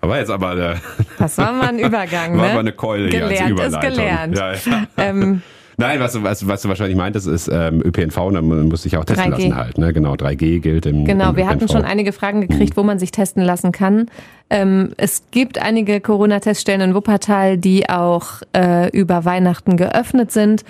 [0.00, 0.80] aber jetzt aber eine,
[1.18, 2.54] Das war mal ein Übergang, war ne?
[2.54, 3.96] mal eine Keule hier als Gelernt ist Überleitung.
[3.96, 4.36] gelernt.
[4.36, 4.86] Ja, ja.
[4.96, 5.42] Ähm,
[5.78, 8.96] Nein, was du, was, was du wahrscheinlich meintest, ist ähm, ÖPNV, und dann muss sich
[8.96, 9.36] auch testen 3G.
[9.36, 9.78] lassen halt.
[9.78, 9.92] Ne?
[9.92, 13.10] Genau, 3G gilt im Genau, im wir hatten schon einige Fragen gekriegt, wo man sich
[13.10, 14.06] testen lassen kann.
[14.50, 20.62] Ähm, es gibt einige Corona-Teststellen in Wuppertal, die auch äh, über Weihnachten geöffnet sind.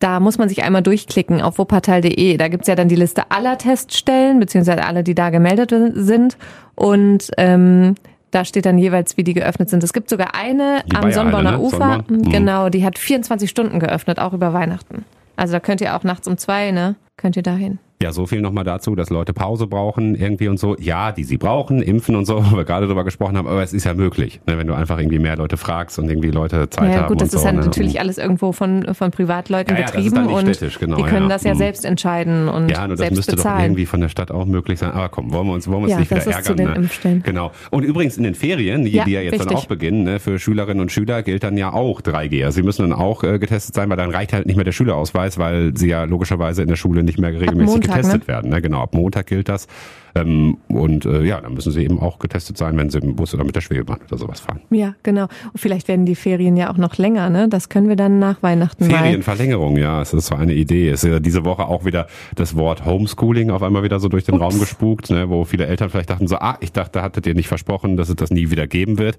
[0.00, 2.36] Da muss man sich einmal durchklicken auf wuppertal.de.
[2.38, 6.38] Da gibt's ja dann die Liste aller Teststellen, beziehungsweise alle, die da gemeldet sind.
[6.74, 7.94] Und ähm,
[8.30, 9.84] da steht dann jeweils, wie die geöffnet sind.
[9.84, 11.60] Es gibt sogar eine Die am Sonnborner ne?
[11.60, 11.76] Ufer.
[11.76, 12.04] Sonnborn?
[12.08, 12.30] Mhm.
[12.30, 15.04] Genau, die hat 24 Stunden geöffnet, auch über Weihnachten.
[15.36, 16.96] Also da könnt ihr auch nachts um zwei, ne?
[17.16, 17.78] Könnt ihr da hin.
[18.02, 20.74] Ja, so viel nochmal dazu, dass Leute Pause brauchen irgendwie und so.
[20.80, 23.74] Ja, die sie brauchen, impfen und so, wo wir gerade drüber gesprochen haben, aber es
[23.74, 26.94] ist ja möglich, ne, wenn du einfach irgendwie mehr Leute fragst und irgendwie Leute Zeit
[26.94, 27.46] Ja, haben gut, das und ist so.
[27.48, 27.60] ja ne?
[27.60, 31.22] natürlich alles irgendwo von, von Privatleuten Ja, ja, das betrieben dann und genau, die können
[31.24, 31.28] ja.
[31.28, 31.58] das ja Mhm.
[31.58, 33.64] selbst entscheiden und Ja, und das müsste doch bezahlen.
[33.64, 34.92] irgendwie von der Stadt auch möglich sein.
[34.92, 36.44] Aber komm, wollen wir uns, wollen wir uns Ja, nicht wieder das ärgern.
[36.44, 36.74] zu den ne?
[36.76, 37.22] Impfstellen.
[37.22, 37.50] Genau.
[37.70, 39.58] Und übrigens in den Ferien, die, Ja, die ja jetzt dann richtig.
[39.58, 42.44] auch beginnen, ne, für Schülerinnen und Schüler gilt dann ja auch 3G.
[42.46, 44.72] Also sie müssen dann auch äh, getestet sein, weil dann reicht halt nicht mehr der
[44.72, 48.28] Schülerausweis, weil sie ja logischerweise in der Schule nicht mehr regelmäßig Montag, getestet ne?
[48.28, 48.50] werden.
[48.50, 48.62] Ne?
[48.62, 49.66] Genau, ab Montag gilt das.
[50.14, 53.32] Ähm, und äh, ja, dann müssen sie eben auch getestet sein, wenn sie im Bus
[53.34, 54.60] oder mit der Schwebebahn oder sowas fahren.
[54.70, 55.24] Ja, genau.
[55.52, 57.48] Und vielleicht werden die Ferien ja auch noch länger, ne?
[57.48, 58.98] Das können wir dann nach Weihnachten mal.
[58.98, 60.88] Ferienverlängerung, ja, es ist so eine Idee.
[60.90, 64.24] Es ist ja diese Woche auch wieder das Wort Homeschooling auf einmal wieder so durch
[64.24, 64.42] den Ups.
[64.42, 67.48] Raum gespukt, ne, wo viele Eltern vielleicht dachten so, ah, ich dachte, hattet ihr nicht
[67.48, 69.16] versprochen, dass es das nie wieder geben wird.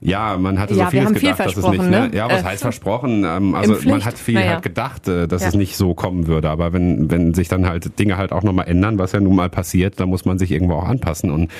[0.00, 2.08] Ja, man hatte Ja, so vieles haben viel gedacht, dass es nicht, versprochen, ne?
[2.10, 2.16] ne?
[2.16, 3.24] Ja, was Äh, heißt versprochen?
[3.24, 4.50] Ähm, also man hat viel Naja.
[4.54, 5.48] halt gedacht, äh, dass Ja.
[5.48, 6.50] es nicht so kommen würde.
[6.50, 9.48] Aber wenn, wenn sich dann halt Dinge halt auch nochmal ändern, was ja nun mal
[9.48, 11.50] passiert, dann muss man sich irgendwo auch anpassen und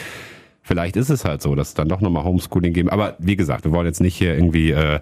[0.67, 2.89] Vielleicht ist es halt so, dass es dann doch nochmal Homeschooling geben.
[2.89, 4.99] Aber wie gesagt, wir wollen jetzt nicht hier irgendwie äh,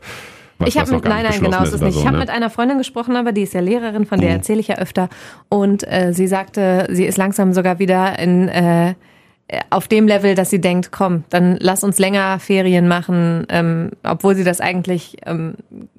[0.58, 1.94] was, ich habe mit, nein, nein, genau, es ist oder nicht.
[1.94, 2.20] so, ich habe ne?
[2.20, 4.36] mit einer Freundin gesprochen, aber die ist ja Lehrerin, von der Mhm.
[4.36, 5.08] erzähle ich ja öfter.
[5.48, 8.94] Und äh, sie sagte, sie ist langsam sogar wieder in äh,
[9.70, 14.34] auf dem Level, dass sie denkt, komm, dann lass uns länger Ferien machen, ähm, obwohl
[14.34, 15.54] sie das eigentlich ähm,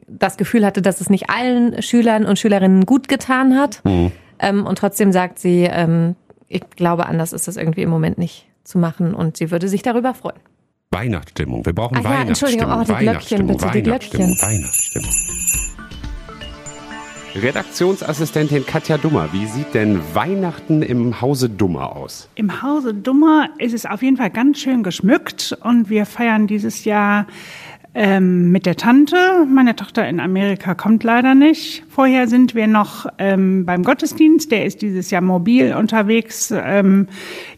[0.08, 3.80] das Gefühl hatte, dass es nicht allen Schülern und Schülerinnen gut getan hat.
[3.86, 4.12] Mhm.
[4.40, 6.16] Ähm, und trotzdem sagt sie, ähm,
[6.54, 9.82] ich glaube, anders ist das irgendwie im Moment nicht zu machen und sie würde sich
[9.82, 10.40] darüber freuen.
[10.92, 11.66] Weihnachtsstimmung.
[11.66, 12.70] Wir brauchen Ah ja, Weihnachtsstimmung.
[12.70, 15.12] Entschuldigung, oh, die Glöckchen, Weihnachtsstimmung, bitte, die Weihnachtsstimmung, Weihnachtsstimmung.
[17.36, 22.30] Redaktionsassistentin Katja Dummer, wie sieht denn Weihnachten im Hause Dummer aus?
[22.36, 26.86] Im Hause Dummer ist es auf jeden Fall ganz schön geschmückt und wir feiern dieses
[26.86, 27.26] Jahr
[27.96, 29.46] ähm, mit der Tante.
[29.48, 31.84] Meine Tochter in Amerika kommt leider nicht.
[31.90, 34.52] Vorher sind wir noch ähm, beim Gottesdienst.
[34.52, 36.52] Der ist dieses Jahr mobil unterwegs.
[36.56, 37.08] Ähm,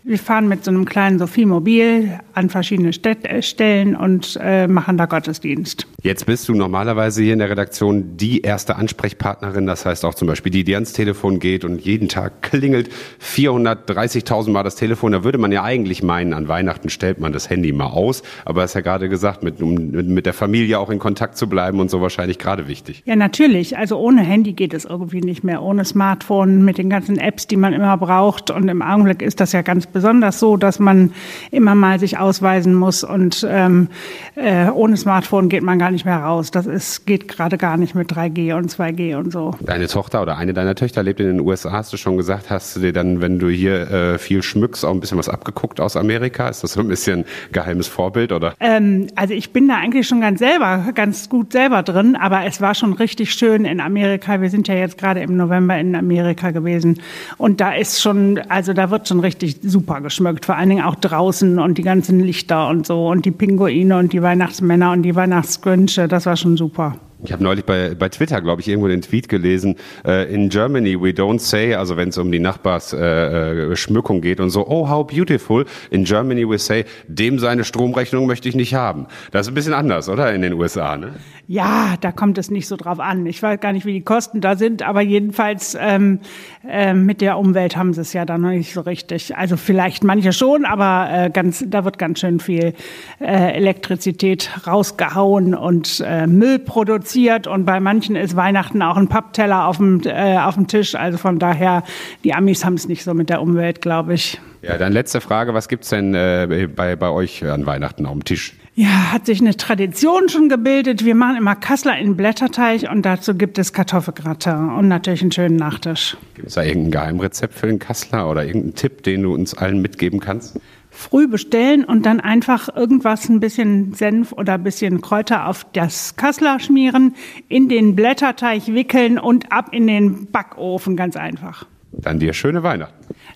[0.07, 4.97] wir fahren mit so einem kleinen Sophie-Mobil an verschiedene Städt äh, Stellen und äh, machen
[4.97, 5.87] da Gottesdienst.
[6.03, 9.65] Jetzt bist du normalerweise hier in der Redaktion die erste Ansprechpartnerin.
[9.65, 14.51] Das heißt auch zum Beispiel die, die ans Telefon geht und jeden Tag klingelt 430.000
[14.51, 15.13] Mal das Telefon.
[15.13, 18.21] Da würde man ja eigentlich meinen, an Weihnachten stellt man das Handy mal aus.
[18.45, 21.79] Aber hast ja gerade gesagt, mit, um mit der Familie auch in Kontakt zu bleiben
[21.79, 23.01] und so wahrscheinlich gerade wichtig.
[23.05, 23.75] Ja, natürlich.
[23.75, 25.63] Also ohne Handy geht es irgendwie nicht mehr.
[25.63, 28.51] Ohne Smartphone mit den ganzen Apps, die man immer braucht.
[28.51, 31.13] Und im Augenblick ist das ja ganz besonders so, dass man
[31.51, 33.05] immer mal sich ausweisen muss.
[33.05, 33.88] Und ähm,
[34.36, 36.51] äh, ohne Smartphone geht man gar nicht mehr raus.
[36.51, 39.55] Das ist, geht gerade gar nicht mit 3G und 2G und so.
[39.62, 42.49] Deine Tochter oder eine deiner Töchter lebt in den USA, hast du schon gesagt.
[42.49, 45.79] Hast du dir dann, wenn du hier äh, viel schmückst, auch ein bisschen was abgeguckt
[45.79, 46.49] aus Amerika?
[46.49, 48.53] Ist das so ein bisschen geheimes Vorbild oder?
[48.60, 52.60] Ähm, also ich bin da eigentlich schon ganz selber, ganz gut selber drin, aber es
[52.60, 54.41] war schon richtig schön in Amerika.
[54.41, 56.99] Wir sind ja jetzt gerade im November in Amerika gewesen
[57.38, 60.95] und da ist schon, also da wird schon richtig super geschmückt, vor allen Dingen auch
[60.95, 65.15] draußen und die ganzen Lichter und so und die Pinguine und die Weihnachtsmänner und die
[65.15, 66.95] Weihnachtsgrinsche, das war schon super.
[67.25, 70.99] Ich habe neulich bei, bei Twitter, glaube ich, irgendwo den Tweet gelesen, äh, in Germany
[70.99, 75.05] we don't say, also wenn es um die Nachbarsschmückung äh, geht und so, oh, how
[75.05, 75.65] beautiful.
[75.89, 79.07] In Germany we say, dem seine Stromrechnung möchte ich nicht haben.
[79.31, 81.13] Das ist ein bisschen anders, oder, in den USA, ne?
[81.47, 83.25] Ja, da kommt es nicht so drauf an.
[83.27, 86.19] Ich weiß gar nicht, wie die Kosten da sind, aber jedenfalls ähm,
[86.67, 89.38] äh, mit der Umwelt haben sie es ja da noch nicht so richtig.
[89.38, 92.73] Also vielleicht manche schon, aber äh, ganz, da wird ganz schön viel
[93.19, 97.14] äh, Elektrizität rausgehauen und äh, Müll produziert
[97.47, 100.95] und bei manchen ist Weihnachten auch ein Pappteller auf dem, äh, auf dem Tisch.
[100.95, 101.84] Also von daher,
[102.23, 104.39] die Amis haben es nicht so mit der Umwelt, glaube ich.
[104.62, 108.23] Ja, dann letzte Frage, was gibt's denn äh, bei, bei euch an Weihnachten auf dem
[108.23, 108.54] Tisch?
[108.78, 111.06] Ja, hat sich eine Tradition schon gebildet.
[111.06, 115.56] Wir machen immer Kassler in Blätterteig und dazu gibt es Kartoffelgratin und natürlich einen schönen
[115.56, 116.17] Nachtisch.
[116.34, 119.82] Gibt es da irgendein Geheimrezept für den Kassler oder irgendeinen Tipp, den du uns allen
[119.82, 120.60] mitgeben kannst?
[120.95, 126.15] Früh bestellen und dann einfach irgendwas, ein bisschen Senf oder ein bisschen Kräuter auf das
[126.15, 127.15] Kassler schmieren,
[127.49, 131.65] in den Blätterteig wickeln und ab in den Backofen, ganz einfach.
[131.91, 132.93] Dann dir schöne Weihnachten.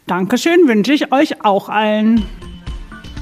[0.07, 2.25] Dankeschön, wünsche ich euch auch allen.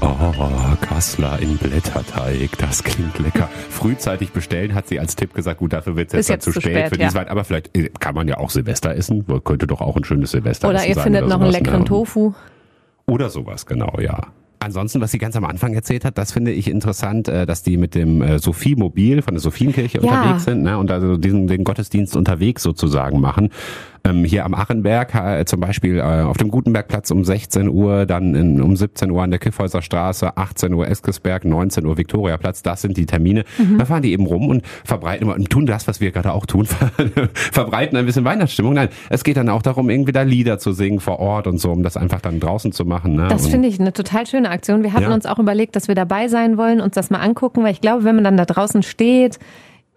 [0.00, 0.32] Oh,
[0.80, 3.48] Kassler in Blätterteig, das klingt lecker.
[3.68, 5.58] Frühzeitig bestellen, hat sie als Tipp gesagt.
[5.58, 7.06] Gut, dafür wird es jetzt, jetzt zu spät, spät für ja.
[7.06, 7.32] diese Weihnachten.
[7.32, 9.24] Aber vielleicht äh, kann man ja auch Silvester essen.
[9.42, 11.00] Könnte doch auch ein schönes Silvester oder essen sein.
[11.00, 12.34] Oder ihr findet noch einen leckeren Tofu.
[13.08, 14.20] Oder sowas, genau, ja.
[14.60, 17.76] Ansonsten, was sie ganz am Anfang erzählt hat, das finde ich interessant, äh, dass die
[17.76, 20.04] mit dem äh, Sophie-Mobil von der Sophienkirche ja.
[20.04, 23.50] unterwegs sind ne, und also diesen den Gottesdienst unterwegs sozusagen machen.
[24.04, 28.34] Ähm, hier am Achenberg äh, zum Beispiel äh, auf dem Gutenbergplatz um 16 Uhr, dann
[28.34, 32.62] in, um 17 Uhr an der Kiffhäuser Straße, 18 Uhr Eskesberg, 19 Uhr Viktoriaplatz.
[32.62, 33.44] Das sind die Termine.
[33.58, 33.78] Mhm.
[33.78, 36.66] Da fahren die eben rum und verbreiten und tun das, was wir gerade auch tun,
[37.34, 38.74] verbreiten ein bisschen Weihnachtsstimmung.
[38.74, 41.70] Nein, es geht dann auch darum, irgendwie da Lieder zu singen vor Ort und so,
[41.70, 43.16] um das einfach dann draußen zu machen.
[43.16, 43.28] Ne?
[43.28, 44.82] Das finde ich eine total schöne Aktion.
[44.82, 45.14] Wir hatten ja.
[45.14, 48.04] uns auch überlegt, dass wir dabei sein wollen, uns das mal angucken, weil ich glaube,
[48.04, 49.38] wenn man dann da draußen steht,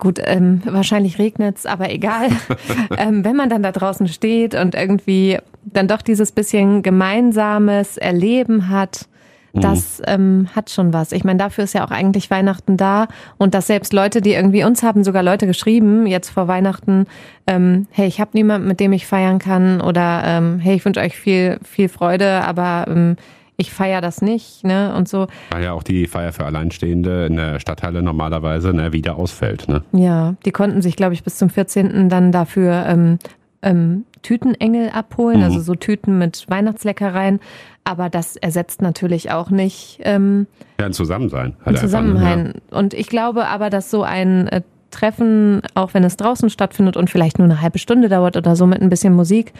[0.01, 2.29] Gut, ähm, wahrscheinlich regnet's, aber egal.
[2.97, 8.67] ähm, wenn man dann da draußen steht und irgendwie dann doch dieses bisschen gemeinsames Erleben
[8.69, 9.05] hat,
[9.53, 9.61] mhm.
[9.61, 11.11] das ähm, hat schon was.
[11.11, 14.63] Ich meine, dafür ist ja auch eigentlich Weihnachten da und dass selbst Leute, die irgendwie
[14.63, 17.05] uns haben, sogar Leute geschrieben jetzt vor Weihnachten,
[17.45, 20.99] ähm, hey, ich habe niemanden, mit dem ich feiern kann oder ähm, hey, ich wünsche
[20.99, 23.17] euch viel viel Freude, aber ähm,
[23.61, 24.93] ich feiere das nicht, ne?
[24.95, 25.27] Und so.
[25.51, 29.83] Weil ja auch die Feier für Alleinstehende in der Stadthalle normalerweise ne, wieder ausfällt, ne?
[29.91, 32.09] Ja, die konnten sich, glaube ich, bis zum 14.
[32.09, 33.19] dann dafür ähm,
[33.61, 35.43] ähm, Tütenengel abholen, mhm.
[35.43, 37.39] also so Tüten mit Weihnachtsleckereien.
[37.83, 40.47] Aber das ersetzt natürlich auch nicht ähm,
[40.79, 41.55] ja, ein Zusammensein.
[41.63, 42.39] Halt ein Zusammenhang.
[42.47, 42.77] Einfach, ja.
[42.77, 47.09] Und ich glaube aber, dass so ein äh, Treffen, auch wenn es draußen stattfindet und
[47.09, 49.53] vielleicht nur eine halbe Stunde dauert oder so mit ein bisschen Musik,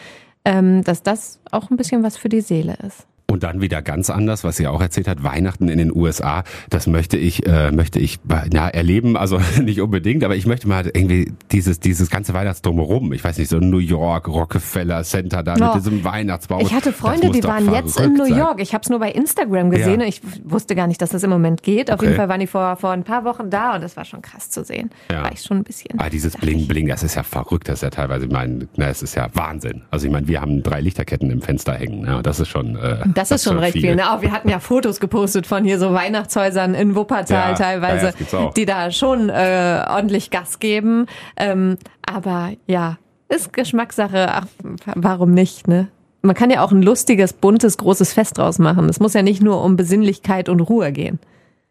[0.44, 3.06] ähm, dass das auch ein bisschen was für die Seele ist.
[3.32, 6.86] Und dann wieder ganz anders, was sie auch erzählt hat, Weihnachten in den USA, das
[6.86, 8.18] möchte ich, äh, möchte ich
[8.52, 13.24] ja, erleben, also nicht unbedingt, aber ich möchte mal irgendwie dieses, dieses ganze Weihnachtsdrumherum, ich
[13.24, 15.64] weiß nicht, so New York, Rockefeller Center da oh.
[15.64, 16.60] mit diesem Weihnachtsbaum.
[16.60, 18.60] Ich hatte Freunde, die waren jetzt in New York.
[18.60, 20.06] Ich habe es nur bei Instagram gesehen ja.
[20.06, 21.90] ich wusste gar nicht, dass das im Moment geht.
[21.90, 22.08] Auf okay.
[22.08, 24.50] jeden Fall waren die vor, vor ein paar Wochen da und das war schon krass
[24.50, 24.90] zu sehen.
[25.10, 25.22] Ja.
[25.22, 25.98] War ich schon ein bisschen.
[25.98, 29.02] Ah, dieses Bling Bling, das ist ja verrückt, das ist ja teilweise, ich meine, das
[29.02, 29.84] ist ja Wahnsinn.
[29.90, 32.76] Also ich meine, wir haben drei Lichterketten im Fenster hängen, ja, das ist schon...
[32.76, 33.82] Äh, das, das ist schon recht viel.
[33.82, 34.12] viel ne?
[34.12, 38.50] Auch wir hatten ja Fotos gepostet von hier so Weihnachtshäusern in Wuppertal ja, teilweise, ja,
[38.50, 41.06] die da schon äh, ordentlich Gas geben.
[41.36, 44.28] Ähm, aber ja, ist Geschmackssache.
[44.30, 44.46] Ach,
[44.94, 45.88] warum nicht, ne?
[46.22, 48.88] Man kann ja auch ein lustiges, buntes, großes Fest draus machen.
[48.88, 51.18] Es muss ja nicht nur um Besinnlichkeit und Ruhe gehen.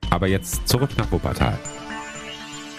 [0.10, 1.58] Aber jetzt zurück nach Wuppertal.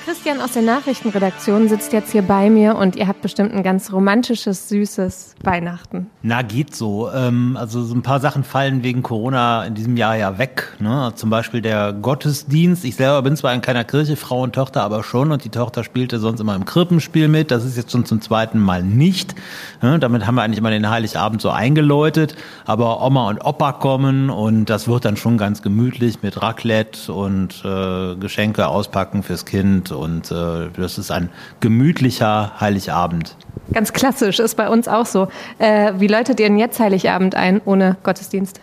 [0.05, 3.93] Christian aus der Nachrichtenredaktion sitzt jetzt hier bei mir und ihr habt bestimmt ein ganz
[3.93, 6.11] romantisches, süßes Weihnachten.
[6.23, 7.09] Na, geht so.
[7.13, 10.77] Ähm, also so ein paar Sachen fallen wegen Corona in diesem Jahr ja weg.
[10.81, 11.13] Ne?
[11.15, 12.85] Zum Beispiel der Gottesdienst.
[12.85, 15.85] Ich selber bin zwar in keiner Kirche, Frau und Tochter aber schon und die Tochter
[15.85, 17.53] spielte sonst immer im Krippenspiel mit.
[17.53, 19.37] Das ist jetzt schon zum zweiten Mal nicht.
[19.83, 20.01] Ne?
[20.01, 22.35] Damit haben wir eigentlich immer den Heiligabend so eingeläutet.
[22.65, 27.65] Aber Oma und Opa kommen und das wird dann schon ganz gemütlich mit Raclette und
[27.65, 33.37] äh, Geschenke auspacken fürs Kind und äh, das ist ein gemütlicher Heiligabend.
[33.73, 35.29] Ganz klassisch, ist bei uns auch so.
[35.59, 38.61] Äh, wie läutet ihr denn jetzt Heiligabend ein ohne Gottesdienst?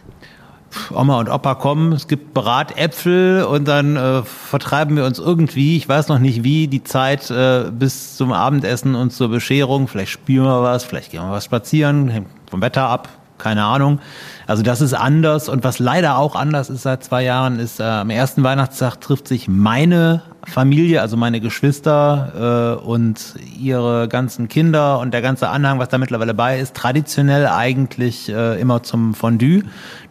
[0.93, 5.89] Oma und Opa kommen, es gibt Bratäpfel und dann äh, vertreiben wir uns irgendwie, ich
[5.89, 9.87] weiß noch nicht wie, die Zeit äh, bis zum Abendessen und zur Bescherung.
[9.87, 13.99] Vielleicht spielen wir was, vielleicht gehen wir was spazieren, hängt vom Wetter ab, keine Ahnung.
[14.45, 17.83] Also das ist anders und was leider auch anders ist seit zwei Jahren, ist äh,
[17.83, 24.99] am ersten Weihnachtstag trifft sich meine Familie, also meine Geschwister äh, und ihre ganzen Kinder
[24.99, 29.63] und der ganze Anhang, was da mittlerweile bei ist, traditionell eigentlich äh, immer zum Fondue.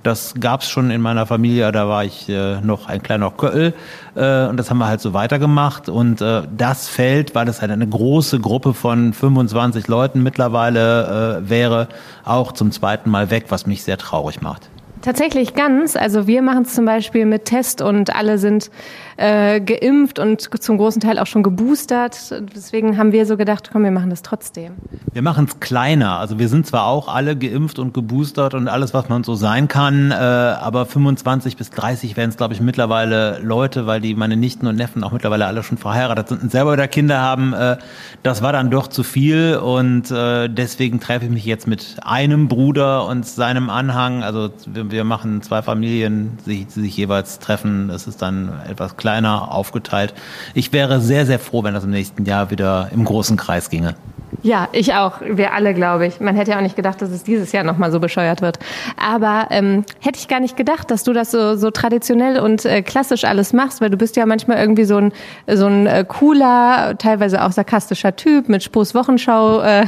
[0.03, 3.75] Das gab's schon in meiner Familie, da war ich äh, noch ein kleiner Köll
[4.15, 7.71] äh, und das haben wir halt so weitergemacht und äh, das fällt, weil es halt
[7.71, 11.89] eine große Gruppe von 25 Leuten mittlerweile äh, wäre,
[12.25, 14.71] auch zum zweiten Mal weg, was mich sehr traurig macht.
[15.03, 15.97] Tatsächlich ganz.
[15.97, 18.71] Also wir machen es zum Beispiel mit Test und alle sind
[19.19, 22.33] äh, geimpft und zum großen Teil auch schon geboostert.
[22.55, 24.75] Deswegen haben wir so gedacht, komm, wir machen das trotzdem.
[25.13, 26.19] Wir machen es kleiner.
[26.19, 29.67] Also wir sind zwar auch alle geimpft und geboostert und alles, was man so sein
[29.67, 34.37] kann, äh, aber 25 bis 30 werden es, glaube ich, mittlerweile Leute, weil die meine
[34.37, 37.55] Nichten und Neffen auch mittlerweile alle schon verheiratet sind und selber wieder Kinder haben.
[37.55, 37.79] Äh,
[38.23, 42.47] das war dann doch zu viel und äh, deswegen treffe ich mich jetzt mit einem
[42.47, 44.23] Bruder und seinem Anhang.
[44.23, 47.89] Also wir, wir machen zwei Familien, die sich jeweils treffen.
[47.89, 50.13] Das ist dann etwas kleiner kleiner aufgeteilt.
[50.53, 53.95] Ich wäre sehr, sehr froh, wenn das im nächsten Jahr wieder im großen Kreis ginge.
[54.43, 55.23] Ja, ich auch.
[55.23, 56.21] Wir alle, glaube ich.
[56.21, 58.59] Man hätte ja auch nicht gedacht, dass es dieses Jahr nochmal so bescheuert wird.
[58.99, 62.83] Aber ähm, hätte ich gar nicht gedacht, dass du das so, so traditionell und äh,
[62.83, 65.13] klassisch alles machst, weil du bist ja manchmal irgendwie so ein,
[65.47, 69.63] so ein äh, cooler, teilweise auch sarkastischer Typ mit Spruchs Wochenschau.
[69.63, 69.87] Äh,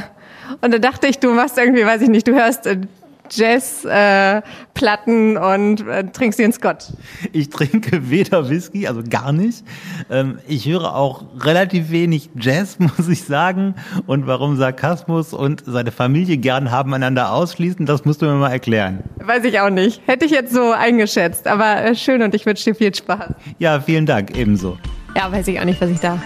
[0.62, 2.78] und da dachte ich, du machst irgendwie, weiß ich nicht, du hörst äh,
[3.30, 6.86] Jazzplatten äh, und äh, trinkst den Scotch?
[7.32, 9.64] Ich trinke weder Whisky, also gar nicht.
[10.10, 13.74] Ähm, ich höre auch relativ wenig Jazz, muss ich sagen.
[14.06, 18.50] Und warum Sarkasmus und seine Familie gern haben einander ausschließen, das musst du mir mal
[18.50, 19.02] erklären.
[19.16, 20.02] Weiß ich auch nicht.
[20.06, 21.46] Hätte ich jetzt so eingeschätzt.
[21.46, 23.34] Aber äh, schön und ich wünsche dir viel Spaß.
[23.58, 24.78] Ja, vielen Dank, ebenso.
[25.16, 26.20] Ja, weiß ich auch nicht, was ich da,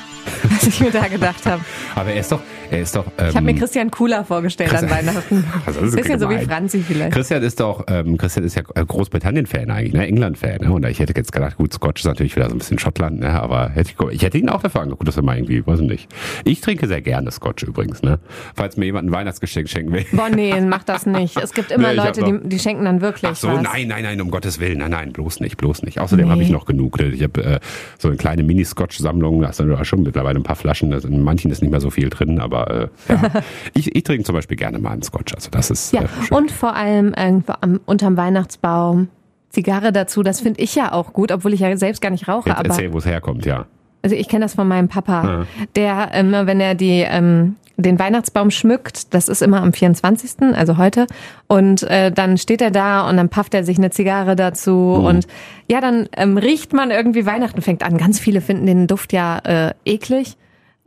[0.44, 1.62] was ich mir da gedacht habe.
[1.94, 2.40] Aber er ist doch,
[2.70, 3.06] er ist doch.
[3.18, 5.44] Ähm, ich habe mir Christian cooler vorgestellt an Weihnachten.
[5.66, 6.48] Also das ist Bisschen so wie gemein.
[6.48, 7.12] Franzi vielleicht.
[7.12, 10.06] Christian ist doch, ähm, Christian ist ja äh, Großbritannien-Fan eigentlich, ne?
[10.06, 10.72] England-Fan, ne?
[10.72, 13.30] Und ich hätte jetzt gedacht, gut, Scotch ist natürlich wieder so ein bisschen Schottland, ne?
[13.30, 15.86] Aber hätte ich, ich hätte ihn auch dafür angeguckt, dass er mal irgendwie, weiß ich
[15.88, 16.08] nicht.
[16.44, 18.18] Ich trinke sehr gerne Scotch übrigens, ne?
[18.54, 20.04] Falls mir jemand ein Weihnachtsgeschenk schenken will.
[20.12, 21.36] Boah, nee, mach das nicht.
[21.36, 23.62] Es gibt immer Nee, Leute, die, die schenken dann wirklich Ach so, was.
[23.62, 26.00] nein, nein, nein, um Gottes Willen, nein, nein, bloß nicht, bloß nicht.
[26.00, 26.32] Außerdem Nee.
[26.32, 27.00] habe ich noch genug.
[27.00, 27.60] Ich habe äh,
[27.98, 31.70] so eine kleine Mini-Scotch-Sammlung, da sind schon mittlerweile ein paar Flaschen, in manchen ist nicht
[31.70, 33.22] mehr so viel drin, aber äh, ja.
[33.74, 36.36] ich, ich trinke zum Beispiel gerne mal einen Scotch, also das ist Ja, äh, schön.
[36.36, 39.08] und vor allem irgendwo am, unterm Weihnachtsbaum.
[39.50, 42.50] Zigarre dazu, das finde ich ja auch gut, obwohl ich ja selbst gar nicht rauche.
[42.50, 43.64] Jetzt Aber erzähl, wo es herkommt, ja.
[44.02, 48.50] also ich kenne das von meinem Papa, der immer, wenn er die ähm, den Weihnachtsbaum
[48.50, 51.06] schmückt, das ist immer am 24., also heute,
[51.46, 55.04] und äh, dann steht er da und dann pafft er sich eine Zigarre dazu Mhm.
[55.06, 55.26] und
[55.70, 57.96] ja, dann ähm, riecht man irgendwie Weihnachten fängt an.
[57.96, 60.36] Ganz viele finden den Duft ja äh, eklig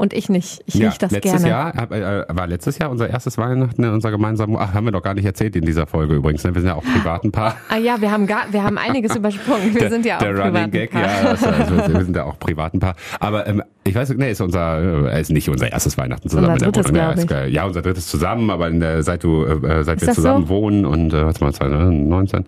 [0.01, 0.63] und ich nicht.
[0.65, 1.47] Ich ja, riech das letztes gerne.
[1.47, 4.57] Jahr hab, äh, war letztes Jahr unser erstes Weihnachten in unserer gemeinsamen.
[4.57, 6.43] Ach, haben wir doch gar nicht erzählt in dieser Folge übrigens.
[6.43, 6.55] Ne?
[6.55, 7.57] Wir sind ja auch privat ein Paar.
[7.69, 9.75] Ah ja, wir haben gar, wir haben einiges übersprungen.
[9.75, 10.71] Wir sind ja auch der Running.
[10.71, 12.95] Gag, ja, das, also, wir sind ja auch privat ein Paar.
[13.19, 16.53] Aber ähm, ich weiß, nee, ist unser, äh, ist nicht unser erstes Weihnachten zusammen.
[16.53, 17.27] Unser der drittes, Wohnung.
[17.27, 20.13] glaub Ja, äh, unser drittes zusammen, aber in der, seit du, äh, seit Ist wir
[20.15, 20.49] zusammen so?
[20.49, 22.45] wohnen und äh, was mal 2019.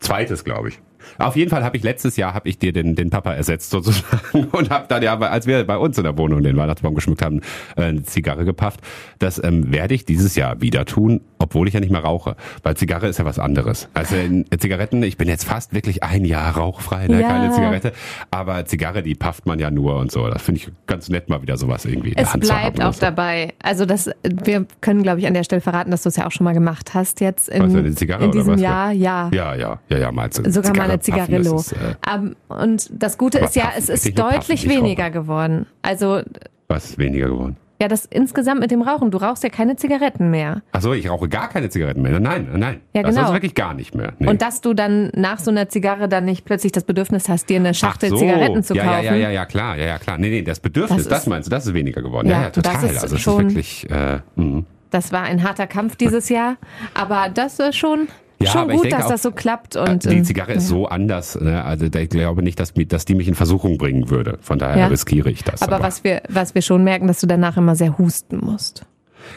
[0.00, 0.80] Zweites, glaube ich.
[1.18, 4.44] Auf jeden Fall habe ich letztes Jahr habe ich dir den, den Papa ersetzt sozusagen
[4.52, 7.40] und habe dann ja, als wir bei uns in der Wohnung den Weihnachtsbaum geschmückt haben,
[7.76, 8.80] äh, eine Zigarre gepafft.
[9.18, 12.76] Das ähm, werde ich dieses Jahr wieder tun, obwohl ich ja nicht mehr rauche, weil
[12.76, 13.88] Zigarre ist ja was anderes.
[13.94, 17.20] Also in Zigaretten, ich bin jetzt fast wirklich ein Jahr rauchfrei, ne?
[17.20, 17.28] Ja.
[17.28, 17.92] keine Zigarette,
[18.30, 20.26] aber Zigarre, die pafft man ja nur und so.
[20.28, 22.80] Das finde ich ganz nett mal wieder sowas irgendwie in der Es Hand zu bleibt
[22.80, 22.88] haben.
[22.88, 23.52] auch dabei.
[23.62, 26.32] Also das, wir können, glaube ich, an der Stelle verraten, dass du es ja auch
[26.32, 28.60] schon mal gemacht hast jetzt in, Zigarre in oder diesem was?
[28.60, 28.90] Jahr.
[28.92, 29.28] Ja.
[29.32, 30.50] Ja, ja, ja, ja, meinst du.
[30.50, 31.56] Sogar mal eine Zigarre Zigarillo.
[31.56, 31.76] ist, äh,
[32.14, 35.66] Ähm, und das Gute ist ja, es ist deutlich weniger geworden.
[35.82, 36.22] Also
[36.68, 37.56] was ist weniger geworden?
[37.80, 39.10] Ja, das insgesamt mit dem Rauchen.
[39.10, 40.62] Du rauchst ja keine Zigaretten mehr.
[40.72, 42.20] Ach so, ich rauche gar keine Zigaretten mehr.
[42.20, 42.80] Nein, nein.
[42.94, 43.26] Ja, Das genau.
[43.28, 44.12] ist wirklich gar nicht mehr.
[44.18, 44.28] Nee.
[44.28, 47.56] Und dass du dann nach so einer Zigarre dann nicht plötzlich das Bedürfnis hast, dir
[47.58, 48.18] eine Schachtel Ach so.
[48.18, 49.04] Zigaretten zu ja, kaufen.
[49.04, 50.18] Ja, ja, ja, ja, klar, ja, ja, klar.
[50.18, 52.28] Nee, nee, das Bedürfnis, Das das, ist- meinst du, das ist weniger geworden.
[52.28, 52.74] Ja, Ja, ja, total.
[52.74, 54.62] das ist also schon- ist wirklich, äh, mh.
[54.90, 56.56] Das war ein harter Kampf dieses Jahr.
[56.94, 58.06] Aber das ist schon,
[58.40, 59.76] Ja, schon aber ich gut, denke dass auch, das so klappt.
[59.76, 61.40] Und, die ähm, Zigarre ist so anders.
[61.40, 61.64] Ne?
[61.64, 64.38] Also ich glaube nicht, dass, dass die mich in Versuchung bringen würde.
[64.42, 64.86] Von daher Ja.
[64.88, 65.62] riskiere ich das.
[65.62, 68.84] Aber was wir, was wir schon merken, dass du danach immer sehr husten musst.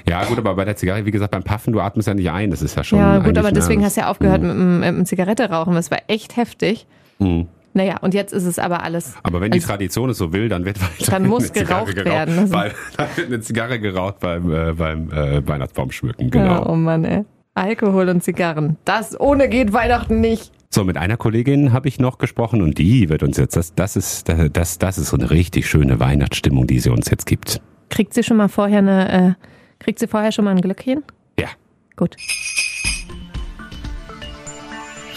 [0.10, 2.52] Ja, gut, aber bei der Zigarre, wie gesagt, beim Puffen, du atmest ja nicht ein.
[2.52, 3.00] Das ist ja schon.
[3.00, 5.76] ja, gut, aber deswegen hast du ja aufgehört mit, dem- mit dem Zigarette rauchen.
[5.76, 6.88] Das war echt heftig.
[7.20, 7.48] Mhm.
[7.74, 9.14] Naja, und jetzt ist es aber alles.
[9.24, 12.06] Aber wenn die Also- Tradition es so will, dann wird weiter Dann muss geraucht geraucht,
[12.06, 12.40] werden.
[12.40, 16.66] Also- Weil, dann wird eine Zigarre geraucht beim, äh, beim äh, Weihnachtsbaum schmücken, Ja, genau.
[16.70, 17.24] oh Mann, ey.
[17.58, 18.78] Alkohol und Zigarren.
[18.86, 20.52] Das ohne geht Weihnachten nicht.
[20.70, 23.96] So, mit einer Kollegin habe ich noch gesprochen und die wird uns jetzt, das, das
[23.96, 27.62] ist, das, das ist so eine richtig schöne Weihnachtsstimmung, die sie uns jetzt gibt.
[27.89, 29.46] Kriegt sie schon mal vorher eine, äh,
[29.80, 31.04] kriegt sie vorher schon mal ein Glöckchen?
[31.39, 31.48] Ja.
[31.96, 32.15] Gut.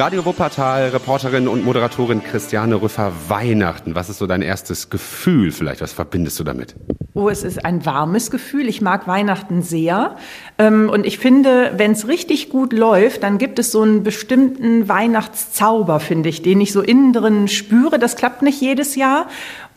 [0.01, 3.95] Radio Wuppertal, Reporterin und Moderatorin Christiane Rüffer, Weihnachten.
[3.95, 5.83] Was ist so dein erstes Gefühl vielleicht?
[5.83, 6.75] Was verbindest du damit?
[7.13, 8.67] Oh, es ist ein warmes Gefühl.
[8.67, 10.17] Ich mag Weihnachten sehr.
[10.57, 14.89] Ähm, und ich finde, wenn es richtig gut läuft, dann gibt es so einen bestimmten
[14.89, 17.99] Weihnachtszauber, finde ich, den ich so innen drin spüre.
[17.99, 19.27] Das klappt nicht jedes Jahr.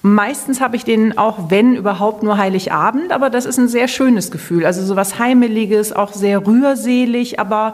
[0.04, 4.32] Meistens habe ich den auch, wenn überhaupt, nur Heiligabend, aber das ist ein sehr schönes
[4.32, 4.66] Gefühl.
[4.66, 7.74] Also so was Heimeliges, auch sehr rührselig, aber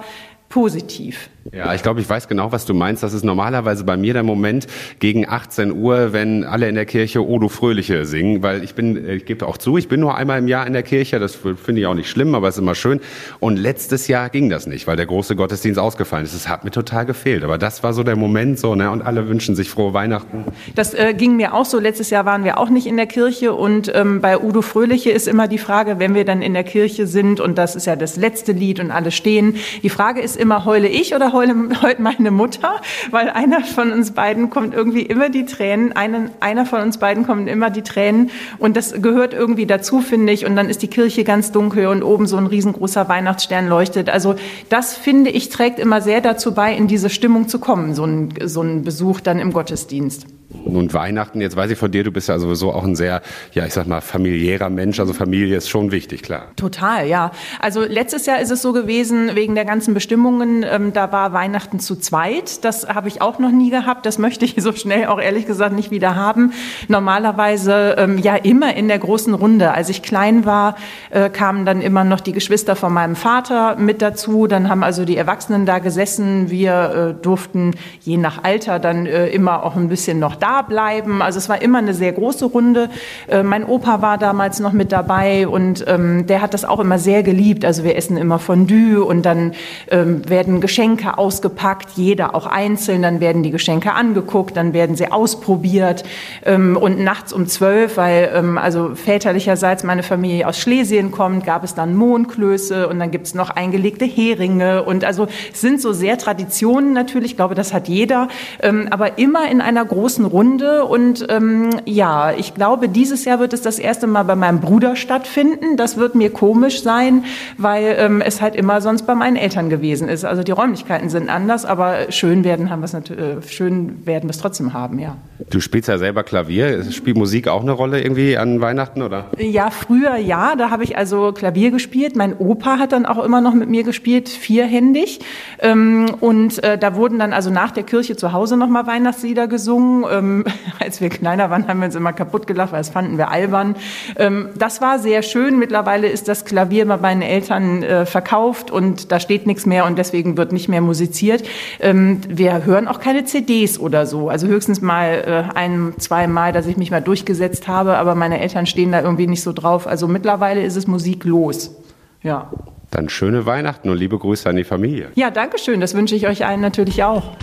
[0.50, 1.30] positiv.
[1.52, 3.02] Ja, ich glaube, ich weiß genau, was du meinst.
[3.02, 4.68] Das ist normalerweise bei mir der Moment
[5.00, 9.10] gegen 18 Uhr, wenn alle in der Kirche O du Fröhliche singen, weil ich bin,
[9.10, 11.82] ich gebe auch zu, ich bin nur einmal im Jahr in der Kirche, das finde
[11.82, 13.00] ich auch nicht schlimm, aber es ist immer schön.
[13.40, 16.34] Und letztes Jahr ging das nicht, weil der große Gottesdienst ausgefallen ist.
[16.34, 19.28] Es hat mir total gefehlt, aber das war so der Moment so, ne, und alle
[19.28, 20.46] wünschen sich frohe Weihnachten.
[20.76, 21.80] Das äh, ging mir auch so.
[21.80, 25.28] Letztes Jahr waren wir auch nicht in der Kirche und ähm, bei Udo Fröhliche ist
[25.28, 28.18] immer die Frage, wenn wir dann in der Kirche sind und das ist ja das
[28.18, 32.32] letzte Lied und alle stehen, die Frage ist immer, heule ich oder heule, heult meine
[32.32, 32.82] Mutter?
[33.12, 37.26] Weil einer von uns beiden kommt irgendwie immer die Tränen, einen, einer von uns beiden
[37.26, 40.46] kommen immer die Tränen und das gehört irgendwie dazu, finde ich.
[40.46, 44.10] Und dann ist die Kirche ganz dunkel und oben so ein riesengroßer Weihnachtsstern leuchtet.
[44.10, 44.36] Also
[44.70, 48.34] das, finde ich, trägt immer sehr dazu bei, in diese Stimmung zu kommen, so ein,
[48.46, 50.26] so ein Besuch dann im Gottesdienst.
[50.52, 53.22] Nun Weihnachten, jetzt weiß ich von dir, du bist ja sowieso auch ein sehr,
[53.54, 55.00] ja, ich sag mal, familiärer Mensch.
[55.00, 56.48] Also Familie ist schon wichtig, klar.
[56.56, 57.32] Total, ja.
[57.60, 61.80] Also letztes Jahr ist es so gewesen, wegen der ganzen Bestimmungen, ähm, da war Weihnachten
[61.80, 62.66] zu zweit.
[62.66, 64.08] Das habe ich auch noch nie gehabt.
[64.08, 66.52] Das möchte ich so schnell auch ehrlich gesagt nicht wieder haben.
[66.88, 69.72] Normalerweise ähm, ja immer in der großen Runde.
[69.72, 70.78] Als ich klein war,
[71.12, 74.48] äh, kamen dann immer noch die Geschwister von meinem Vater mit dazu.
[74.48, 76.50] Dann haben also die Erwachsenen da gesessen.
[76.50, 81.22] Wir äh, durften je nach Alter dann äh, immer auch ein bisschen noch da bleiben.
[81.22, 82.90] Also es war immer eine sehr große Runde.
[83.28, 87.00] Äh, mein Opa war damals noch mit dabei und ähm, der hat das auch immer
[87.00, 87.66] sehr geliebt.
[87.66, 89.54] Also wir essen immer Fondue und dann
[89.92, 93.02] ähm, werden Geschenke ausgepackt, jeder auch einzeln.
[93.02, 96.04] Dann werden die Geschenke angeguckt, dann werden sie ausprobiert
[96.46, 101.64] ähm, und nachts um zwölf, weil ähm, also väterlicherseits meine Familie aus Schlesien kommt, gab
[101.64, 105.94] es dann Mohnklöße und dann gibt es noch eingelegte Heringe und also es sind so
[105.94, 107.32] sehr Traditionen natürlich.
[107.32, 108.28] Ich glaube, das hat jeder,
[108.62, 110.86] ähm, aber immer in einer großen Runde.
[110.86, 114.96] Und ähm, ja, ich glaube, dieses Jahr wird es das erste Mal bei meinem Bruder
[114.96, 115.78] stattfinden.
[115.78, 117.26] Das wird mir komisch sein,
[117.58, 120.26] weil ähm, es halt immer sonst bei meinen Eltern gewesen ist.
[120.26, 124.30] Also die Räumlichkeiten sind anders, aber schön werden haben wir es natürlich, äh, schön werden
[124.30, 125.18] wir es trotzdem haben, ja.
[125.50, 126.84] Du spielst ja selber Klavier.
[126.92, 129.28] Spielt Musik auch eine Rolle irgendwie an Weihnachten, oder?
[129.38, 130.56] Ja, früher ja.
[130.56, 132.16] Da habe ich also Klavier gespielt.
[132.16, 135.22] Mein Opa hat dann auch immer noch mit mir gespielt, vierhändig.
[135.60, 140.04] Ähm, und äh, da wurden dann also nach der Kirche zu Hause nochmal Weihnachtslieder gesungen
[140.20, 140.46] ähm,
[140.80, 143.76] als wir kleiner waren, haben wir uns immer kaputt gelacht, weil das fanden wir albern.
[144.18, 145.58] Ähm, das war sehr schön.
[145.58, 149.98] Mittlerweile ist das Klavier bei meinen Eltern äh, verkauft und da steht nichts mehr und
[149.98, 151.44] deswegen wird nicht mehr musiziert.
[151.80, 154.30] Ähm, wir hören auch keine CDs oder so.
[154.30, 158.40] Also höchstens mal äh, ein, zwei Mal, dass ich mich mal durchgesetzt habe, aber meine
[158.40, 159.88] Eltern stehen da irgendwie nicht so drauf.
[159.88, 161.76] Also mittlerweile ist es Musik los.
[162.22, 162.52] Ja.
[162.92, 165.10] Dann schöne Weihnachten und liebe Grüße an die Familie.
[165.16, 165.80] Ja, danke schön.
[165.80, 167.36] Das wünsche ich euch allen natürlich auch.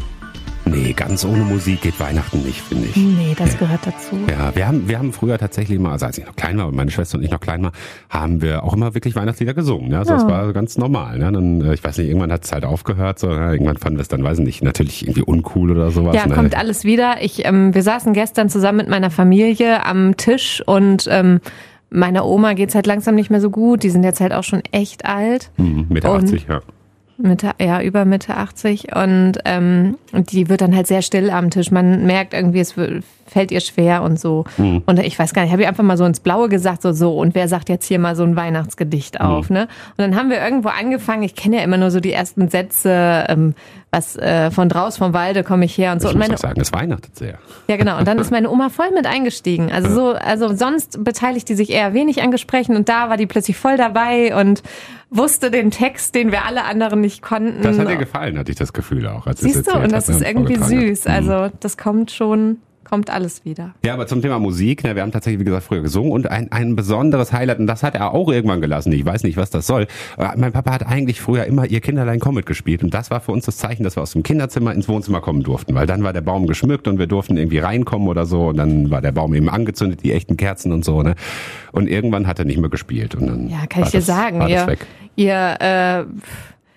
[0.68, 2.96] Nee, ganz ohne Musik geht Weihnachten nicht, finde ich.
[2.96, 4.16] Nee, das gehört dazu.
[4.28, 6.90] Ja, wir haben, wir haben früher tatsächlich mal, also als ich noch klein war, meine
[6.90, 7.72] Schwester und ich noch klein war,
[8.10, 9.90] haben wir auch immer wirklich Weihnachtslieder gesungen.
[9.90, 9.98] Ne?
[9.98, 10.18] Also ja.
[10.18, 11.18] das war ganz normal.
[11.18, 11.30] Ne?
[11.30, 13.20] Dann, äh, ich weiß nicht, irgendwann hat es halt aufgehört.
[13.20, 13.52] So, ne?
[13.52, 16.16] Irgendwann fanden wir es dann, weiß ich nicht, natürlich irgendwie uncool oder sowas.
[16.16, 16.34] Ja, ne?
[16.34, 17.22] kommt alles wieder.
[17.22, 21.40] Ich, ähm, wir saßen gestern zusammen mit meiner Familie am Tisch und ähm,
[21.90, 23.84] meiner Oma geht's halt langsam nicht mehr so gut.
[23.84, 25.50] Die sind jetzt halt auch schon echt alt.
[25.56, 26.60] Mhm, Mitte 80, ja.
[27.18, 31.70] Mitte, ja, über Mitte 80 und, ähm, die wird dann halt sehr still am Tisch.
[31.70, 32.76] Man merkt irgendwie, es
[33.26, 34.44] fällt ihr schwer und so.
[34.56, 34.82] Mhm.
[34.86, 37.16] Und ich weiß gar nicht, habe ich einfach mal so ins Blaue gesagt, so, so,
[37.18, 39.26] und wer sagt jetzt hier mal so ein Weihnachtsgedicht mhm.
[39.26, 39.62] auf, ne?
[39.62, 43.24] Und dann haben wir irgendwo angefangen, ich kenne ja immer nur so die ersten Sätze,
[43.28, 43.54] ähm,
[43.90, 46.08] was äh, von draus vom Walde komme ich her und so.
[46.08, 47.38] Ich und meine, muss auch sagen, es weihnachtet sehr.
[47.68, 47.98] Ja, genau.
[47.98, 49.72] Und dann ist meine Oma voll mit eingestiegen.
[49.72, 53.26] Also so, also sonst beteiligt die sich eher wenig an Gesprächen und da war die
[53.26, 54.62] plötzlich voll dabei und
[55.10, 57.62] wusste den Text, den wir alle anderen nicht konnten.
[57.62, 59.26] Das hat ihr gefallen, hatte ich das Gefühl auch.
[59.34, 61.06] Siehst du, und das ist irgendwie süß.
[61.06, 62.58] Also das kommt schon
[62.88, 63.74] kommt alles wieder.
[63.84, 66.52] Ja, aber zum Thema Musik, ne, wir haben tatsächlich, wie gesagt, früher gesungen und ein,
[66.52, 69.66] ein besonderes Highlight, und das hat er auch irgendwann gelassen, ich weiß nicht, was das
[69.66, 69.86] soll.
[70.16, 73.32] Aber mein Papa hat eigentlich früher immer ihr Kinderlein Comet gespielt und das war für
[73.32, 76.12] uns das Zeichen, dass wir aus dem Kinderzimmer ins Wohnzimmer kommen durften, weil dann war
[76.12, 79.34] der Baum geschmückt und wir durften irgendwie reinkommen oder so und dann war der Baum
[79.34, 81.14] eben angezündet, die echten Kerzen und so, ne.
[81.72, 84.46] Und irgendwann hat er nicht mehr gespielt und dann Ja, kann ich dir das, sagen,
[84.48, 84.76] ihr,
[85.16, 86.04] ihr äh,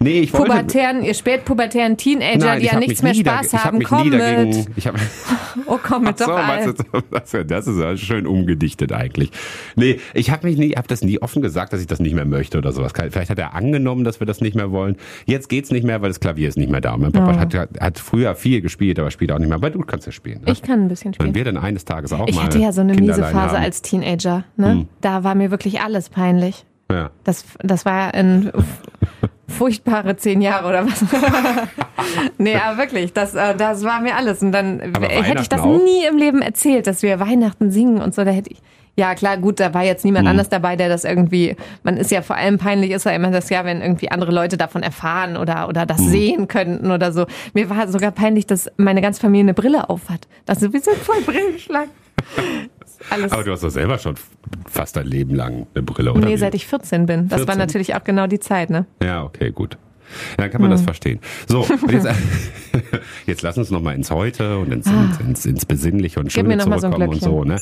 [0.02, 3.54] Nee, ich wollte- pubertären, ihr spätpubertären Teenager, Nein, die ich hab nichts mehr Spaß ich
[3.54, 4.68] hab haben, mich komm nie mit.
[4.78, 4.96] ich hab,
[5.66, 9.32] Oh, komm mit, Ach so, doch das, das ist ja schön umgedichtet eigentlich.
[9.76, 12.24] Nee, ich habe mich nie, habe das nie offen gesagt, dass ich das nicht mehr
[12.26, 12.94] möchte oder sowas.
[12.96, 14.96] Vielleicht hat er angenommen, dass wir das nicht mehr wollen.
[15.26, 16.96] Jetzt geht's nicht mehr, weil das Klavier ist nicht mehr da.
[16.96, 19.58] Mein Papa hat, hat früher viel gespielt, aber spielt auch nicht mehr.
[19.58, 20.42] Aber du kannst ja spielen.
[20.46, 20.52] Ne?
[20.54, 21.30] Ich kann ein bisschen spielen.
[21.30, 23.56] Wenn wir dann eines Tages auch Ich mal hatte ja so eine miese Phase haben.
[23.64, 24.46] als Teenager.
[24.56, 24.72] Ne?
[24.72, 24.88] Hm.
[25.02, 26.66] Da war mir wirklich alles peinlich.
[26.92, 27.12] Ja.
[27.24, 28.52] Das, das war ein
[29.48, 31.04] furchtbare zehn Jahre oder was.
[32.38, 34.42] nee, aber wirklich, das, äh, das war mir alles.
[34.42, 35.84] Und dann hätte ich das auch?
[35.84, 38.24] nie im Leben erzählt, dass wir Weihnachten singen und so.
[38.24, 38.62] Da hätte ich.
[38.96, 40.32] Ja, klar, gut, da war jetzt niemand Hm.
[40.32, 43.50] anders dabei, der das irgendwie, man ist ja vor allem peinlich, ist ja immer das
[43.50, 47.26] ja, wenn irgendwie andere Leute davon erfahren oder, oder das sehen könnten oder so.
[47.54, 50.28] Mir war sogar peinlich, dass meine ganze Familie eine Brille aufhat.
[50.46, 51.90] Das ist, sind voll brillenschlank.
[53.10, 53.32] Alles.
[53.32, 54.16] Aber du hast doch selber schon
[54.70, 56.26] fast dein Leben lang eine Brille, oder?
[56.26, 56.38] Nee, wie?
[56.38, 57.28] seit ich 14 bin.
[57.30, 57.58] Das war 14?
[57.60, 58.86] natürlich auch genau die Zeit, ne?
[59.02, 59.78] Ja, okay, gut.
[60.38, 60.78] Dann kann man Hm.
[60.78, 61.20] das verstehen.
[61.48, 62.08] So, jetzt,
[63.28, 66.32] jetzt lass uns noch mal ins Heute und ins, ins, ins, ins Besinnliche und Ah.
[66.34, 67.44] Gib mir Schöne mal so ein zurückkommen und so.
[67.44, 67.58] Ne?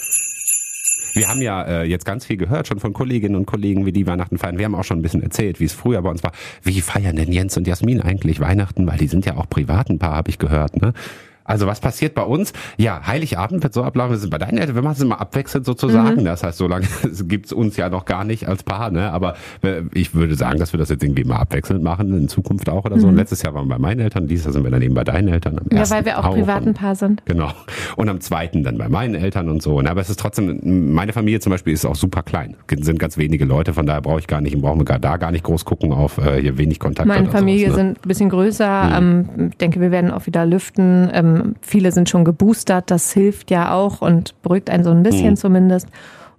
[1.13, 4.05] Wir haben ja äh, jetzt ganz viel gehört, schon von Kolleginnen und Kollegen, wie die
[4.05, 4.57] Weihnachten feiern.
[4.59, 6.31] Wir haben auch schon ein bisschen erzählt, wie es früher bei uns war.
[6.63, 8.85] Wie feiern denn Jens und Jasmin eigentlich Weihnachten?
[8.87, 10.79] Weil die sind ja auch privat ein Paar, habe ich gehört.
[10.81, 10.93] Ne?
[11.47, 12.53] Also was passiert bei uns?
[12.77, 15.65] Ja, Heiligabend wird so ablaufen, wir sind bei deinen Eltern, wir machen es immer abwechselnd
[15.65, 16.21] sozusagen.
[16.21, 16.25] Mhm.
[16.25, 16.85] Das heißt, so lange
[17.27, 19.11] gibt's uns ja noch gar nicht als Paar, ne?
[19.11, 22.69] Aber äh, ich würde sagen, dass wir das jetzt irgendwie mal abwechselnd machen, in Zukunft
[22.69, 23.07] auch oder so.
[23.07, 23.15] Mhm.
[23.15, 25.29] Letztes Jahr waren wir bei meinen Eltern, dieses Jahr sind wir dann eben bei deinen
[25.29, 25.57] Eltern.
[25.59, 27.25] Am Ja, weil wir auch privat ein und- Paar sind.
[27.25, 27.49] Genau.
[27.95, 29.77] Und am zweiten dann bei meinen Eltern und so.
[29.77, 32.55] Und Aber es ist trotzdem, meine Familie zum Beispiel ist auch super klein.
[32.69, 35.17] Es sind ganz wenige Leute, von daher brauche ich gar nicht, brauchen wir gar, da
[35.17, 37.07] gar nicht groß gucken auf äh, hier wenig Kontakt.
[37.07, 37.83] Meine Familie sowas, ne?
[37.89, 38.91] sind ein bisschen größer.
[38.97, 41.09] Ähm, ich denke, wir werden auch wieder lüften.
[41.13, 42.91] Ähm, viele sind schon geboostert.
[42.91, 45.37] Das hilft ja auch und beruhigt einen so ein bisschen Mhm.
[45.37, 45.87] zumindest.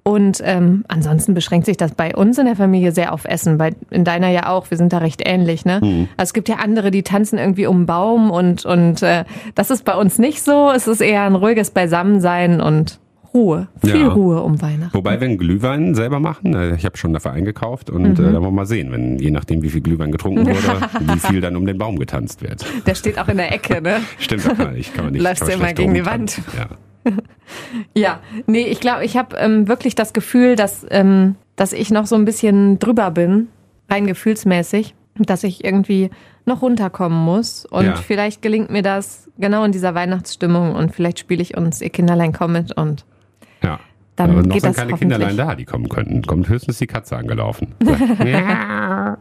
[0.05, 3.59] Und ähm, ansonsten beschränkt sich das bei uns in der Familie sehr auf Essen.
[3.59, 4.71] Bei, in deiner ja auch.
[4.71, 5.67] Wir sind da recht ähnlich.
[5.67, 5.81] Ne?
[5.83, 6.09] Mhm.
[6.17, 9.25] Also es gibt ja andere, die tanzen irgendwie um einen Baum und, und äh,
[9.55, 10.71] das ist bei uns nicht so.
[10.75, 13.01] Es ist eher ein ruhiges Beisammensein und
[13.35, 13.68] Ruhe.
[13.85, 14.09] Viel Ja.
[14.09, 14.95] Ruhe um Weihnachten.
[14.95, 16.55] Wobei wir einen Glühwein selber machen.
[16.55, 18.11] äh, Ich habe schon dafür eingekauft und Mhm.
[18.11, 21.18] äh, da wollen wir mal sehen, wenn je nachdem, wie viel Glühwein getrunken wurde, wie
[21.18, 22.64] viel dann um den Baum getanzt wird.
[22.87, 24.01] Der steht auch in der Ecke, ne?
[24.18, 25.41] Stimmt, kann, ich kann man nicht.
[25.43, 26.45] Du immer gegen die rumtanzen.
[26.57, 27.12] Ja.
[27.95, 32.07] Ja, nee, ich glaube, ich habe ähm, wirklich das Gefühl, dass, ähm, dass ich noch
[32.07, 33.49] so ein bisschen drüber bin,
[33.91, 36.11] rein gefühlsmäßig, dass ich irgendwie
[36.45, 37.64] noch runterkommen muss.
[37.64, 37.95] Und Ja.
[37.97, 42.33] vielleicht gelingt mir das genau in dieser Weihnachtsstimmung und vielleicht spiele ich uns Ihr Kinderlein
[42.33, 43.05] kommt und
[43.63, 43.81] Ja.
[44.19, 44.99] Dann Aber noch geht sind das keine.
[44.99, 46.23] Kinderlein da, die kommen könnten.
[46.23, 47.69] Kommt höchstens die Katze angelaufen.
[48.25, 49.16] ja.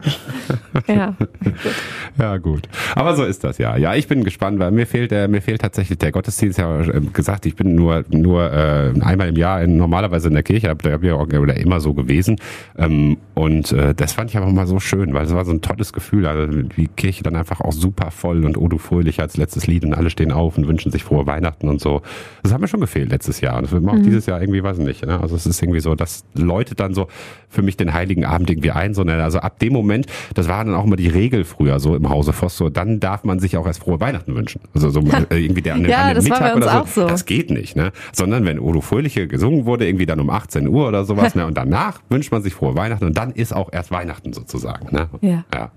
[2.18, 2.68] Ja, gut.
[2.94, 3.76] Aber so ist das ja.
[3.76, 6.58] Ja, ich bin gespannt, weil mir fehlt, äh, mir fehlt tatsächlich der Gottesdienst.
[6.58, 10.42] Ja, äh, gesagt, ich bin nur nur äh, einmal im Jahr in, normalerweise in der
[10.42, 12.36] Kirche, da hab ich auch oder immer so gewesen.
[12.76, 15.62] Ähm, und äh, das fand ich aber mal so schön, weil es war so ein
[15.62, 16.26] tolles Gefühl.
[16.26, 19.84] Also die Kirche dann einfach auch super voll und O du fröhlich als letztes Lied
[19.84, 22.02] und alle stehen auf und wünschen sich frohe Weihnachten und so.
[22.42, 23.56] Das hat mir schon gefehlt letztes Jahr.
[23.58, 24.02] Und das wird mir auch Mhm.
[24.04, 25.06] dieses Jahr irgendwie, weiß ich nicht.
[25.06, 25.20] Ne?
[25.20, 27.06] Also es ist irgendwie so, das läutet dann so
[27.48, 28.94] für mich den Heiligen Abend irgendwie ein.
[28.94, 29.22] So, ne?
[29.22, 32.32] Also ab dem Moment, das war dann auch immer die Regel früher so im Hause
[32.32, 34.60] Voss, so dann darf man sich auch erst frohe Weihnachten wünschen.
[34.74, 36.64] Also so äh, irgendwie der an dem, Ja, an dem das war Mittag bei uns
[36.66, 36.80] oder so.
[36.80, 37.06] auch so.
[37.08, 37.92] Das geht nicht, ne?
[38.12, 41.46] Sondern wenn Odo Fröhliche gesungen wurde, irgendwie dann um 18 Uhr oder sowas, ne?
[41.46, 45.08] Und danach wünscht man sich frohe Weihnachten und dann ist auch erst Weihnachten sozusagen, ne?
[45.20, 45.44] Ja.
[45.54, 45.70] Ja.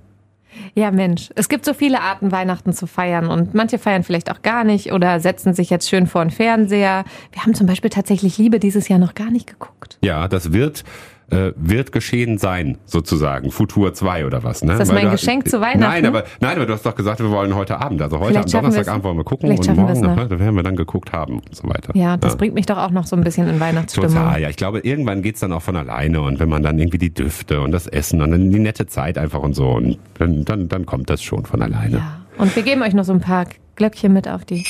[0.73, 4.41] Ja, Mensch, es gibt so viele Arten, Weihnachten zu feiern und manche feiern vielleicht auch
[4.41, 7.03] gar nicht oder setzen sich jetzt schön vor den Fernseher.
[7.31, 9.97] Wir haben zum Beispiel tatsächlich Liebe dieses Jahr noch gar nicht geguckt.
[10.01, 10.83] Ja, das wird
[11.31, 13.51] äh, wird geschehen sein, sozusagen.
[13.51, 14.73] Futur 2 oder was, ne?
[14.73, 15.79] Ist das Weil mein da- Geschenk zu Weihnachten?
[15.79, 18.53] Nein, aber, nein, aber du hast doch gesagt, wir wollen heute Abend, also heute Vielleicht
[18.55, 20.15] am Donnerstagabend wollen wir gucken und morgen, noch.
[20.15, 21.95] ne, da werden wir dann geguckt haben und so weiter.
[21.95, 24.09] Ja, das bringt mich doch auch noch so ein bisschen in Weihnachtsstimmung.
[24.09, 24.49] Total, ja.
[24.49, 27.61] Ich glaube, irgendwann geht's dann auch von alleine und wenn man dann irgendwie die Düfte
[27.61, 30.85] und das Essen und dann die nette Zeit einfach und so und dann, dann, dann
[30.85, 31.97] kommt das schon von alleine.
[31.97, 32.21] Ja.
[32.37, 34.65] Und wir geben euch noch so ein paar Glöckchen mit auf die.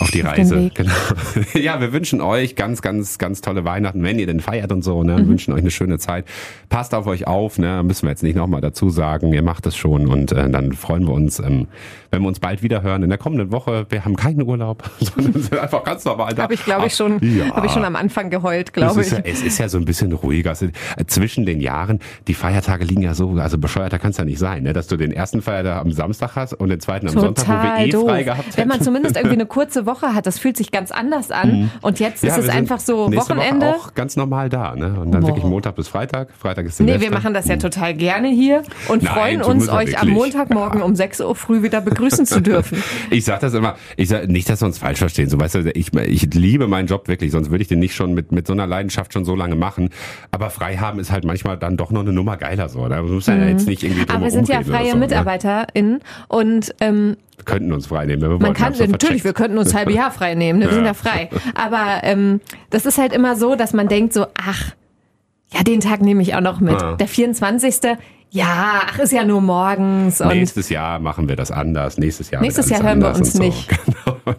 [0.00, 0.92] Auf die Auf Reise, genau.
[1.54, 5.02] Ja, wir wünschen euch ganz, ganz, ganz tolle Weihnachten, wenn ihr denn feiert und so,
[5.04, 5.16] ne?
[5.16, 5.28] Wir Mhm.
[5.28, 6.24] wünschen euch eine schöne Zeit.
[6.68, 7.82] Passt auf euch auf, ne?
[7.84, 9.32] Müssen wir jetzt nicht nochmal dazu sagen.
[9.32, 11.68] Ihr macht es schon und äh, dann freuen wir uns, ähm,
[12.10, 13.86] wenn wir uns bald wieder hören in der kommenden Woche.
[13.88, 16.42] Wir haben keinen Urlaub, sondern sind einfach ganz normal da.
[16.44, 17.54] Habe ich, glaube ich, schon, Ja.
[17.54, 19.10] habe ich schon am Anfang geheult, glaube ich.
[19.12, 20.50] ja, es ist ja so ein bisschen ruhiger.
[20.50, 24.24] Also, äh, zwischen den Jahren, die Feiertage liegen ja so, also bescheuerter kann es ja
[24.24, 24.72] nicht sein, ne?
[24.72, 27.86] dass du den ersten Feiertag am Samstag hast und den zweiten am Sonntag, wo wir
[27.86, 28.08] eh doof.
[28.08, 28.84] frei gehabt Wenn man hätten.
[28.84, 30.26] zumindest irgendwie eine kurze Woche hat.
[30.26, 31.62] Das fühlt sich ganz anders an.
[31.62, 31.70] Mhm.
[31.82, 33.66] Und jetzt ja, ist es einfach so Wochenende.
[33.66, 34.98] Woche auch ganz normal da, ne?
[35.00, 35.28] Und dann Boah.
[35.28, 36.30] wirklich Montag bis Freitag.
[36.38, 36.98] Freitag ist Silvester.
[36.98, 39.98] Nee, wir machen das ja total gerne hier und Nein, freuen uns, euch wirklich.
[39.98, 42.82] am Montagmorgen um 6 Uhr früh wieder begrüßen zu dürfen.
[43.10, 45.28] Ich sag das immer, ich sag nicht, dass wir uns falsch verstehen.
[45.28, 48.14] So, weißt du, ich, ich liebe meinen Job wirklich, sonst würde ich den nicht schon
[48.14, 49.90] mit, mit so einer Leidenschaft schon so lange machen.
[50.30, 52.88] Aber frei haben ist halt manchmal dann doch noch eine Nummer geiler so.
[52.88, 53.42] Da muss man mhm.
[53.42, 55.06] ja jetzt nicht irgendwie Aber wir sind ja freie so, ne?
[55.06, 58.22] MitarbeiterInnen und ähm, wir könnten uns frei nehmen.
[58.22, 60.66] Wir man kann, so natürlich, wir könnten uns halbe Jahr frei nehmen, ne?
[60.66, 60.74] wir ja.
[60.76, 61.30] sind ja frei.
[61.54, 64.72] Aber ähm, das ist halt immer so, dass man denkt so, ach,
[65.52, 66.80] ja, den Tag nehme ich auch noch mit.
[66.80, 66.96] Ja.
[66.96, 67.96] Der 24.
[68.34, 70.18] Ja, ach, ist ja nur morgens.
[70.18, 71.98] Nächstes Jahr machen wir das anders.
[71.98, 72.42] Nächstes Jahr.
[72.42, 73.42] Nächstes Jahr hören wir uns so.
[73.42, 73.70] nicht.
[74.24, 74.34] Genau.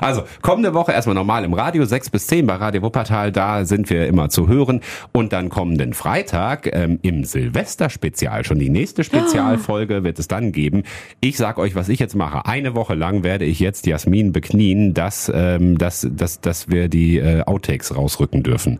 [0.00, 3.32] Also kommende Woche erstmal normal im Radio, 6 bis 10 bei Radio Wuppertal.
[3.32, 4.80] Da sind wir immer zu hören.
[5.12, 10.82] Und dann kommenden Freitag ähm, im Silvester-Spezial, schon die nächste Spezialfolge wird es dann geben.
[11.20, 12.44] Ich sag euch, was ich jetzt mache.
[12.44, 17.18] Eine Woche lang werde ich jetzt Jasmin beknien, dass, ähm, dass, dass, dass wir die
[17.18, 18.78] äh, Outtakes rausrücken dürfen.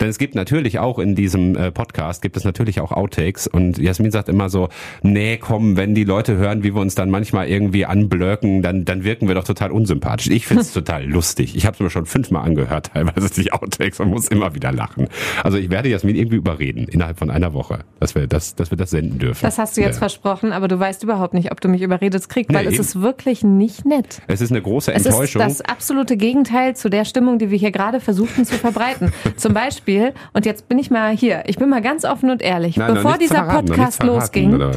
[0.00, 3.46] Denn es gibt natürlich auch in diesem äh, Podcast, gibt es natürlich auch Outtakes.
[3.46, 4.68] Und Jasmin sagt immer so,
[5.02, 9.04] nee, komm, wenn die Leute hören, wie wir uns dann manchmal irgendwie anblöcken, dann, dann
[9.04, 10.28] wirken wir doch total unsympathisch.
[10.28, 11.56] Ich finde es total lustig.
[11.56, 15.08] Ich habe es mir schon fünfmal angehört, teilweise die Outtakes und muss immer wieder lachen.
[15.42, 18.78] Also ich werde Jasmin irgendwie überreden, innerhalb von einer Woche, dass wir das, dass wir
[18.78, 19.40] das senden dürfen.
[19.42, 20.00] Das hast du jetzt ja.
[20.00, 22.82] versprochen, aber du weißt überhaupt nicht, ob du mich überredet kriegst, nee, weil es eben.
[22.82, 24.22] ist wirklich nicht nett.
[24.26, 25.42] Es ist eine große Enttäuschung.
[25.42, 29.12] Es ist das absolute Gegenteil zu der Stimmung, die wir hier gerade versuchten zu verbreiten.
[29.36, 32.76] Zum Beispiel, und jetzt bin ich mal hier, ich bin mal ganz offen und ehrlich,
[32.76, 34.72] Nein, bevor dieser Podcast losging,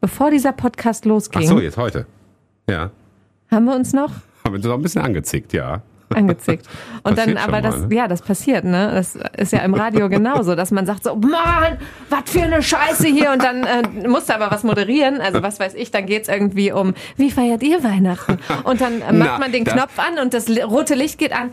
[0.00, 1.42] bevor dieser Podcast losging.
[1.44, 2.06] Ach so, jetzt heute.
[2.68, 2.90] Ja.
[3.50, 4.10] Haben wir uns noch?
[4.44, 5.82] Haben wir uns noch ein bisschen angezickt, ja
[6.14, 6.66] angezickt.
[7.02, 7.94] Und dann, aber das, ne?
[7.94, 8.90] ja, das passiert, ne?
[8.92, 13.06] Das ist ja im Radio genauso, dass man sagt so, Mann, was für eine Scheiße
[13.06, 16.28] hier und dann äh, musst du aber was moderieren, also was weiß ich, dann geht's
[16.28, 18.38] irgendwie um, wie feiert ihr Weihnachten?
[18.64, 21.50] Und dann äh, macht Na, man den Knopf an und das rote Licht geht an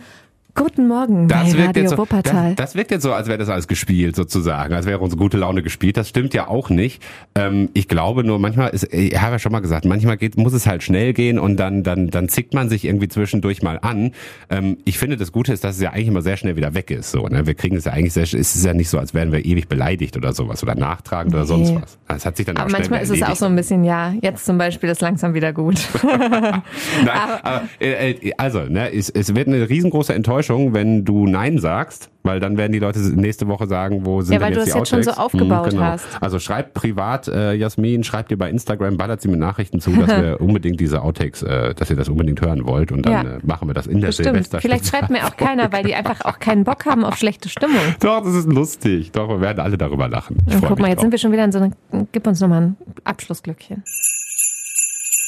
[0.58, 2.55] Guten Morgen das bei Radio so, Wuppertal.
[2.55, 5.38] Das, das, wirkt jetzt so, als wäre das alles gespielt sozusagen, als wäre unsere gute
[5.38, 5.97] Laune gespielt.
[5.97, 6.99] Das stimmt ja auch nicht.
[7.36, 10.53] Ähm, ich glaube nur, manchmal ist, ich habe ja schon mal gesagt, manchmal geht, muss
[10.53, 14.14] es halt schnell gehen und dann, dann, dann zickt man sich irgendwie zwischendurch mal an.
[14.49, 16.89] Ähm, ich finde, das Gute ist, dass es ja eigentlich immer sehr schnell wieder weg
[16.89, 17.12] ist.
[17.12, 17.45] So, ne?
[17.45, 19.68] Wir kriegen es ja eigentlich sehr, es ist ja nicht so, als wären wir ewig
[19.68, 21.38] beleidigt oder sowas oder nachtragend nee.
[21.38, 21.99] oder sonst was.
[22.08, 24.43] Das hat sich dann auch aber manchmal ist es auch so ein bisschen, ja, jetzt
[24.43, 25.80] zum Beispiel ist langsam wieder gut.
[26.03, 26.62] Nein,
[27.43, 32.10] aber, äh, äh, also, ne, es, es wird eine riesengroße Enttäuschung, wenn du Nein sagst,
[32.24, 34.89] weil dann werden die Leute nächste Woche sagen, wo sind ja, denn jetzt die Outtakes?
[34.91, 35.84] Ja, weil du es jetzt schon so aufgebaut hm, genau.
[35.84, 36.06] hast.
[36.22, 40.10] Also schreib privat, äh, Jasmin, schreibt dir bei Instagram, ballert sie mit Nachrichten zu, dass
[40.10, 43.36] wir unbedingt diese Outtakes, äh, dass ihr das unbedingt hören wollt und dann ja.
[43.36, 44.60] äh, machen wir das in der Silvester.
[44.60, 47.82] Vielleicht schreibt mir auch keiner, weil die einfach auch keinen Bock haben auf schlechte Stimmung.
[48.00, 49.12] Doch, das ist lustig.
[49.12, 50.38] Doch, wir werden alle darüber lachen.
[50.48, 51.04] Ich guck mal, jetzt drauf.
[51.04, 51.72] sind wir schon wieder in so einer,
[52.12, 53.84] gib uns nochmal ein Abschlussglückchen.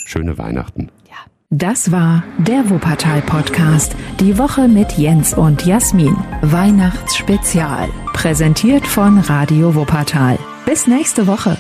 [0.06, 0.90] Schöne Weihnachten.
[1.52, 3.96] Das war der Wuppertal Podcast.
[4.20, 6.16] Die Woche mit Jens und Jasmin.
[6.44, 7.90] Weihnachtsspezial.
[8.14, 10.38] Präsentiert von Radio Wuppertal.
[10.68, 11.58] Bis nächste Woche.